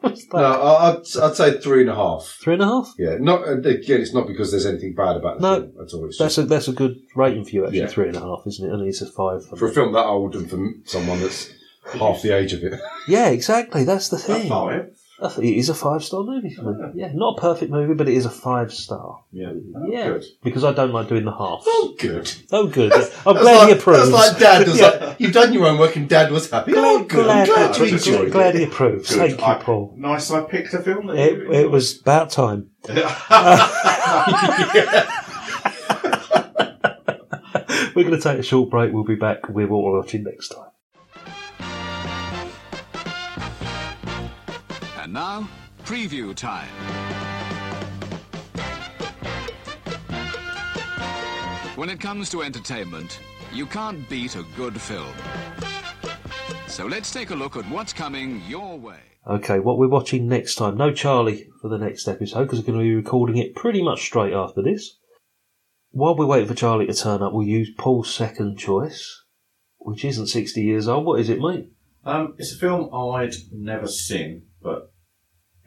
What's 0.01 0.27
that? 0.27 0.35
No, 0.35 0.45
I- 0.45 0.91
I'd, 0.91 0.97
I'd 1.23 1.35
say 1.37 1.59
three 1.61 1.81
and 1.83 1.91
a 1.91 1.95
half. 1.95 2.37
Three 2.41 2.55
and 2.55 2.63
a 2.63 2.67
half? 2.67 2.95
Yeah, 2.99 3.17
not 3.19 3.49
again. 3.49 4.01
It's 4.01 4.15
not 4.15 4.27
because 4.29 4.51
there's 4.53 4.67
anything 4.67 4.95
bad 4.95 5.17
about 5.17 5.41
the 5.41 5.43
No, 5.43 5.61
film 5.61 5.73
at 5.87 5.93
all. 5.95 6.07
It's 6.07 6.19
That's 6.19 6.37
just 6.37 6.47
a 6.47 6.49
that's 6.49 6.69
a 6.69 6.73
good 6.73 6.97
rating 7.17 7.45
for 7.45 7.51
you 7.51 7.65
actually. 7.65 7.81
Yeah. 7.81 7.87
Three 7.89 8.09
and 8.09 8.17
a 8.17 8.21
half, 8.21 8.43
isn't 8.47 8.69
it? 8.69 8.73
And 8.73 8.87
it's 8.87 9.03
a 9.03 9.07
five. 9.07 9.45
For 9.47 9.57
for 9.57 9.67
a 9.69 9.73
film 9.73 9.93
that 9.95 10.05
old 10.07 10.37
and 10.37 10.49
for 10.49 10.59
someone 10.85 11.21
that's 11.21 11.51
half 11.95 12.23
the 12.23 12.37
age 12.37 12.53
of 12.53 12.63
it. 12.65 12.81
Yeah, 13.09 13.29
exactly. 13.31 13.85
That's 13.85 14.11
the 14.11 14.19
thing. 14.19 14.51
five. 14.51 14.91
I 15.23 15.29
think 15.31 15.47
It 15.47 15.57
is 15.57 15.71
a 15.71 15.75
five 15.75 16.05
star 16.05 16.23
movie 16.23 16.51
for 16.55 16.63
me. 16.75 16.91
Yeah, 16.95 17.11
not 17.15 17.39
a 17.39 17.41
perfect 17.41 17.73
movie, 17.73 17.95
but 17.95 18.07
it 18.07 18.15
is 18.15 18.27
a 18.27 18.31
five 18.31 18.71
star. 18.73 19.25
Yeah. 19.33 19.53
yeah, 19.89 20.03
oh, 20.05 20.13
Good. 20.13 20.25
because 20.45 20.63
I 20.63 20.73
don't 20.75 20.93
like 20.93 21.09
doing 21.09 21.25
the 21.25 21.33
half. 21.33 21.63
Oh, 21.67 21.95
good. 21.99 22.31
Oh, 22.53 22.67
good. 22.67 22.93
I'm 22.93 23.01
That's 23.01 23.15
glad 23.25 23.43
like, 23.43 23.69
he 23.69 23.73
approves. 23.79 24.11
That's 24.11 24.31
like 24.33 24.39
Dad. 24.39 24.69
Was 24.69 24.79
Yeah. 24.81 24.89
like, 25.07 25.19
You've 25.21 25.33
done 25.33 25.53
your 25.55 25.65
homework 25.65 25.97
and 25.97 26.07
Dad 26.07 26.31
was 26.31 26.51
happy. 26.51 26.73
oh, 26.77 27.03
good. 27.05 27.27
I'm 27.27 27.47
glad 27.47 27.69
you 27.79 27.85
glad, 27.87 27.93
enjoyed 27.95 28.31
glad 28.33 28.55
it. 28.55 28.59
he 28.59 28.65
approves. 28.67 29.09
Good. 29.09 29.19
Thank 29.19 29.41
you, 29.41 29.47
I- 29.47 29.55
Paul. 29.63 29.95
Nice. 29.97 30.31
I 30.31 30.43
picked 30.43 30.75
a 30.75 30.83
film. 30.83 31.07
That 31.07 31.17
It, 31.17 31.33
you 31.39 31.53
it 31.53 31.71
was 31.71 31.99
about 32.01 32.31
time. 32.31 32.69
We're 37.95 38.05
going 38.05 38.17
to 38.17 38.21
take 38.21 38.39
a 38.39 38.43
short 38.43 38.71
break. 38.71 38.93
We'll 38.93 39.03
be 39.05 39.17
back 39.17 39.49
with 39.49 39.69
what 39.69 39.83
we're 39.83 39.99
watching 39.99 40.23
next 40.25 40.49
time. 40.51 40.69
And 45.09 45.15
now, 45.15 45.49
preview 45.87 46.35
time. 46.35 46.69
When 51.77 51.89
it 51.89 51.99
comes 51.99 52.29
to 52.29 52.43
entertainment, 52.43 53.19
you 53.51 53.65
can't 53.65 54.07
beat 54.11 54.37
a 54.37 54.45
good 54.55 54.79
film. 54.79 55.15
So 56.67 56.85
let's 56.85 57.11
take 57.11 57.31
a 57.31 57.35
look 57.35 57.57
at 57.57 57.65
what's 57.71 57.95
coming 57.95 58.43
your 58.47 58.79
way. 58.79 59.01
Okay, 59.27 59.61
what 59.61 59.79
we're 59.79 59.89
watching 59.89 60.29
next 60.29 60.57
time. 60.57 60.77
No 60.77 60.93
Charlie 60.93 61.49
for 61.63 61.71
the 61.71 61.79
next 61.79 62.07
episode 62.07 62.45
because 62.45 62.59
we're 62.59 62.67
going 62.67 62.81
to 62.81 62.85
be 62.85 62.95
recording 62.95 63.39
it 63.39 63.55
pretty 63.55 63.83
much 63.83 64.03
straight 64.03 64.35
after 64.35 64.61
this. 64.61 64.99
While 65.89 66.17
we're 66.17 66.27
waiting 66.27 66.49
for 66.49 66.55
Charlie 66.55 66.87
to 66.87 66.93
turn 66.93 67.23
up, 67.23 67.33
we'll 67.33 67.47
use 67.47 67.71
Paul's 67.79 68.15
second 68.15 68.59
choice, 68.59 69.23
which 69.79 70.05
isn't 70.05 70.27
60 70.27 70.61
years 70.61 70.87
old. 70.87 71.07
What 71.07 71.19
is 71.19 71.31
it, 71.31 71.41
mate? 71.41 71.71
Um, 72.05 72.35
it's 72.37 72.55
a 72.55 72.59
film 72.59 72.95
I'd 72.95 73.35
never 73.53 73.87
seen, 73.87 74.43
but 74.43 74.48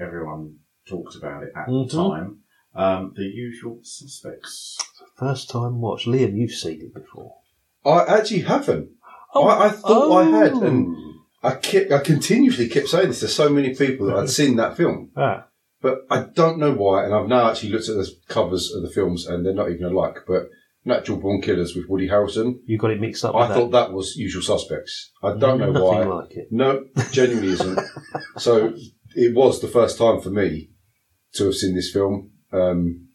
everyone 0.02 0.56
talked 0.88 1.16
about 1.16 1.44
it 1.44 1.52
at 1.56 1.68
Mhm. 1.68 1.90
the 1.90 1.98
time. 1.98 2.38
Um, 2.74 3.14
the 3.16 3.24
Usual 3.24 3.80
Suspects. 3.84 4.78
First 5.18 5.50
time 5.50 5.82
watch. 5.82 6.06
Liam, 6.06 6.36
you've 6.36 6.52
seen 6.52 6.82
it 6.82 6.94
before. 6.94 7.36
I 7.86 8.06
actually 8.18 8.42
haven't. 8.42 8.90
Oh. 9.34 9.46
I, 9.48 9.68
I 9.68 9.70
thought 9.70 10.18
I 10.18 10.24
had, 10.26 10.54
and 10.54 10.88
Oh. 10.98 11.14
I 11.44 11.56
kept, 11.56 11.92
I 11.92 12.00
continuously 12.00 12.68
kept 12.68 12.88
saying 12.90 13.08
this 13.10 13.20
to 13.22 13.28
so 13.28 13.50
many 13.50 13.74
people 13.76 14.08
that 14.08 14.18
I'd 14.18 14.30
seen 14.40 14.56
that 14.58 14.78
film. 14.78 15.12
Ah, 15.16 15.48
But 15.82 16.06
I 16.10 16.24
don't 16.24 16.60
know 16.60 16.72
why, 16.74 17.06
and 17.06 17.14
I've 17.14 17.28
now 17.28 17.50
actually 17.50 17.70
looked 17.72 17.90
at 17.90 17.96
the 17.96 18.10
covers 18.28 18.72
of 18.74 18.84
the 18.84 18.90
films, 18.90 19.26
and 19.28 19.46
they're 19.46 19.54
not 19.54 19.72
even 19.72 19.86
alike. 19.86 20.20
But 20.28 20.48
Natural 20.86 21.18
Born 21.20 21.42
Killers 21.42 21.76
with 21.76 21.88
Woody 21.90 22.08
Harrelson, 22.10 22.60
You 22.66 22.78
got 22.78 22.92
it 22.92 23.00
mixed 23.02 23.24
up. 23.26 23.36
I 23.36 23.40
with 23.42 23.50
that. 23.50 23.56
thought 23.56 23.72
that 23.72 23.94
was 23.94 24.16
Usual 24.16 24.42
Suspects. 24.44 25.12
I 25.24 25.36
don't 25.38 25.60
know 25.60 25.72
Nothing 25.72 25.84
why. 25.88 26.04
like 26.06 26.32
it. 26.38 26.48
No, 26.52 26.86
genuinely 27.12 27.54
isn't. 27.54 27.80
so 28.38 28.74
it 29.16 29.36
was 29.36 29.62
the 29.62 29.68
first 29.68 29.98
time 29.98 30.22
for 30.22 30.30
me 30.30 30.70
to 31.34 31.46
have 31.46 31.56
seen 31.56 31.76
this 31.76 31.92
film. 31.92 32.32
Um, 32.52 33.08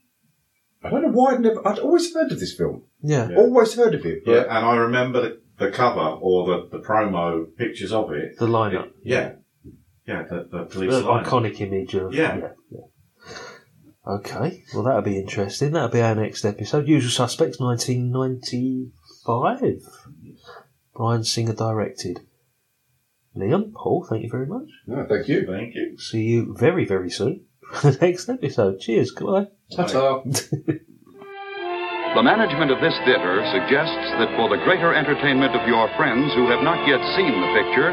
I 0.83 0.91
don't 0.91 1.03
know 1.03 1.09
why 1.11 1.35
I'd 1.35 1.41
never. 1.41 1.67
I'd 1.67 1.79
always 1.79 2.13
heard 2.15 2.31
of 2.33 2.41
this 2.41 2.55
film. 2.55 2.85
Yeah. 3.03 3.29
Always 3.37 3.75
heard 3.75 3.95
of 3.95 4.05
it. 4.07 4.23
Yeah, 4.27 4.35
But 4.43 4.49
and 4.49 4.67
I 4.67 4.77
remember 4.77 5.21
the, 5.23 5.41
the 5.59 5.71
cover 5.71 6.01
or 6.01 6.47
the, 6.47 6.79
the 6.79 6.85
promo 6.85 7.47
pictures 7.57 7.93
of 7.93 8.13
it. 8.13 8.39
The 8.39 8.47
lineup. 8.47 8.91
Yeah. 9.03 9.33
Yeah, 10.07 10.23
the, 10.23 10.49
the 10.51 10.65
police 10.65 10.93
The 10.93 11.03
lineup. 11.03 11.25
iconic 11.25 11.61
image 11.61 11.95
of 11.95 12.15
Yeah. 12.15 12.37
yeah. 12.71 12.79
Okay, 14.07 14.63
well 14.73 14.85
that'll 14.85 15.03
be 15.03 15.19
interesting. 15.19 15.73
That'll 15.73 15.89
be 15.89 16.01
our 16.01 16.15
next 16.15 16.45
episode. 16.45 16.87
Usual 16.87 17.11
Suspects, 17.11 17.59
nineteen 17.59 18.13
ninety 18.13 18.93
five. 19.27 19.81
Bryan 20.95 21.25
Singer 21.25 21.55
directed. 21.55 22.21
Liam, 23.37 23.73
Paul, 23.75 24.07
thank 24.09 24.23
you 24.23 24.31
very 24.31 24.47
much. 24.47 24.69
no, 24.87 25.05
thank 25.09 25.29
you. 25.29 25.47
Thank 25.47 25.75
you. 25.75 25.99
See 25.99 26.23
you 26.23 26.55
very, 26.59 26.85
very 26.87 27.11
soon 27.11 27.45
for 27.73 27.91
the 27.93 27.99
next 28.07 28.29
episode. 28.29 28.81
Cheers. 28.81 29.11
Goodbye. 29.13 29.49
Ta-ta. 29.75 30.23
The 32.17 32.23
management 32.23 32.71
of 32.71 32.81
this 32.81 32.97
theater 33.05 33.45
suggests 33.53 34.09
that 34.17 34.33
for 34.41 34.49
the 34.49 34.57
greater 34.65 34.95
entertainment 34.95 35.53
of 35.55 35.69
your 35.69 35.85
friends 36.01 36.33
who 36.33 36.49
have 36.49 36.65
not 36.65 36.81
yet 36.89 36.97
seen 37.13 37.29
the 37.29 37.53
picture, 37.53 37.93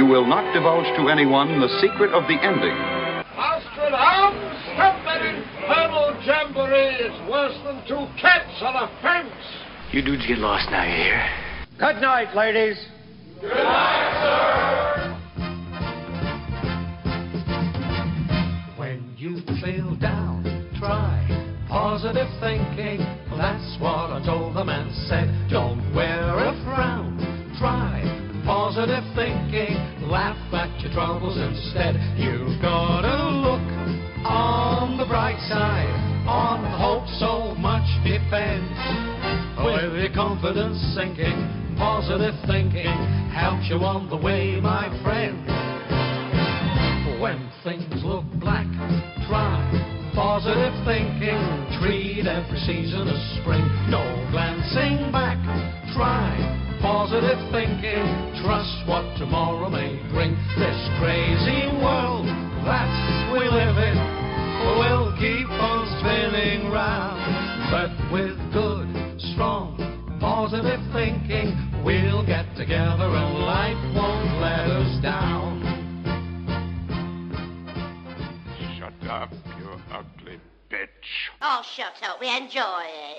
you 0.00 0.06
will 0.06 0.24
not 0.24 0.48
divulge 0.54 0.88
to 0.96 1.10
anyone 1.12 1.60
the 1.60 1.68
secret 1.84 2.08
of 2.16 2.24
the 2.24 2.40
ending. 2.40 2.72
Nostradamus, 3.36 4.64
that 5.04 5.20
infernal 5.28 6.16
jamboree 6.24 7.04
It's 7.04 7.20
worse 7.28 7.52
than 7.68 7.84
two 7.86 8.08
cats 8.16 8.62
on 8.62 8.76
a 8.76 8.88
fence. 9.02 9.36
You 9.92 10.00
dudes 10.00 10.24
get 10.26 10.38
lost 10.38 10.70
now, 10.70 10.84
you 10.84 10.96
hear? 10.96 11.20
Good 11.76 12.00
night, 12.00 12.34
ladies. 12.34 12.78
When 18.76 19.14
you 19.16 19.40
feel 19.64 19.96
down, 19.96 20.44
try 20.78 21.64
positive 21.66 22.28
thinking. 22.38 22.98
That's 23.38 23.80
what 23.80 24.10
I 24.12 24.22
told 24.26 24.56
them 24.56 24.68
and 24.68 24.92
said. 25.08 25.48
Don't 25.50 25.80
wear 25.94 26.36
a 26.36 26.52
frown. 26.64 27.16
Try 27.58 28.04
positive 28.44 29.04
thinking. 29.16 29.72
Laugh 30.10 30.36
at 30.52 30.78
your 30.82 30.92
troubles 30.92 31.38
instead. 31.38 31.96
You've 32.18 32.60
got 32.60 33.08
to 33.08 33.30
look 33.40 33.64
on 34.26 34.98
the 34.98 35.06
bright 35.06 35.40
side. 35.48 35.88
On 36.28 36.60
hope 36.76 37.08
so 37.16 37.54
much 37.56 37.88
depends. 38.04 38.76
With 39.64 39.96
your 39.96 40.12
confidence 40.12 40.76
sinking, 40.94 41.76
positive 41.78 42.34
thinking 42.46 42.99
helps 43.50 43.68
you 43.68 43.82
on 43.82 44.08
the 44.08 44.16
way, 44.16 44.60
my 44.62 44.86
friend. 45.02 45.42
When 47.20 47.50
things 47.64 47.98
look 48.06 48.22
black, 48.38 48.66
try 49.26 49.58
positive 50.14 50.70
thinking. 50.86 51.34
Treat 51.82 52.30
every 52.30 52.60
season 52.62 53.10
as 53.10 53.18
spring. 53.42 53.66
No 53.90 54.06
glancing 54.30 55.10
back. 55.10 55.34
Try 55.98 56.30
positive 56.80 57.42
thinking. 57.50 58.06
Trust 58.46 58.86
what 58.86 59.02
tomorrow 59.18 59.68
may 59.68 59.89
We 82.20 82.28
enjoy 82.36 82.82
it. 82.84 83.00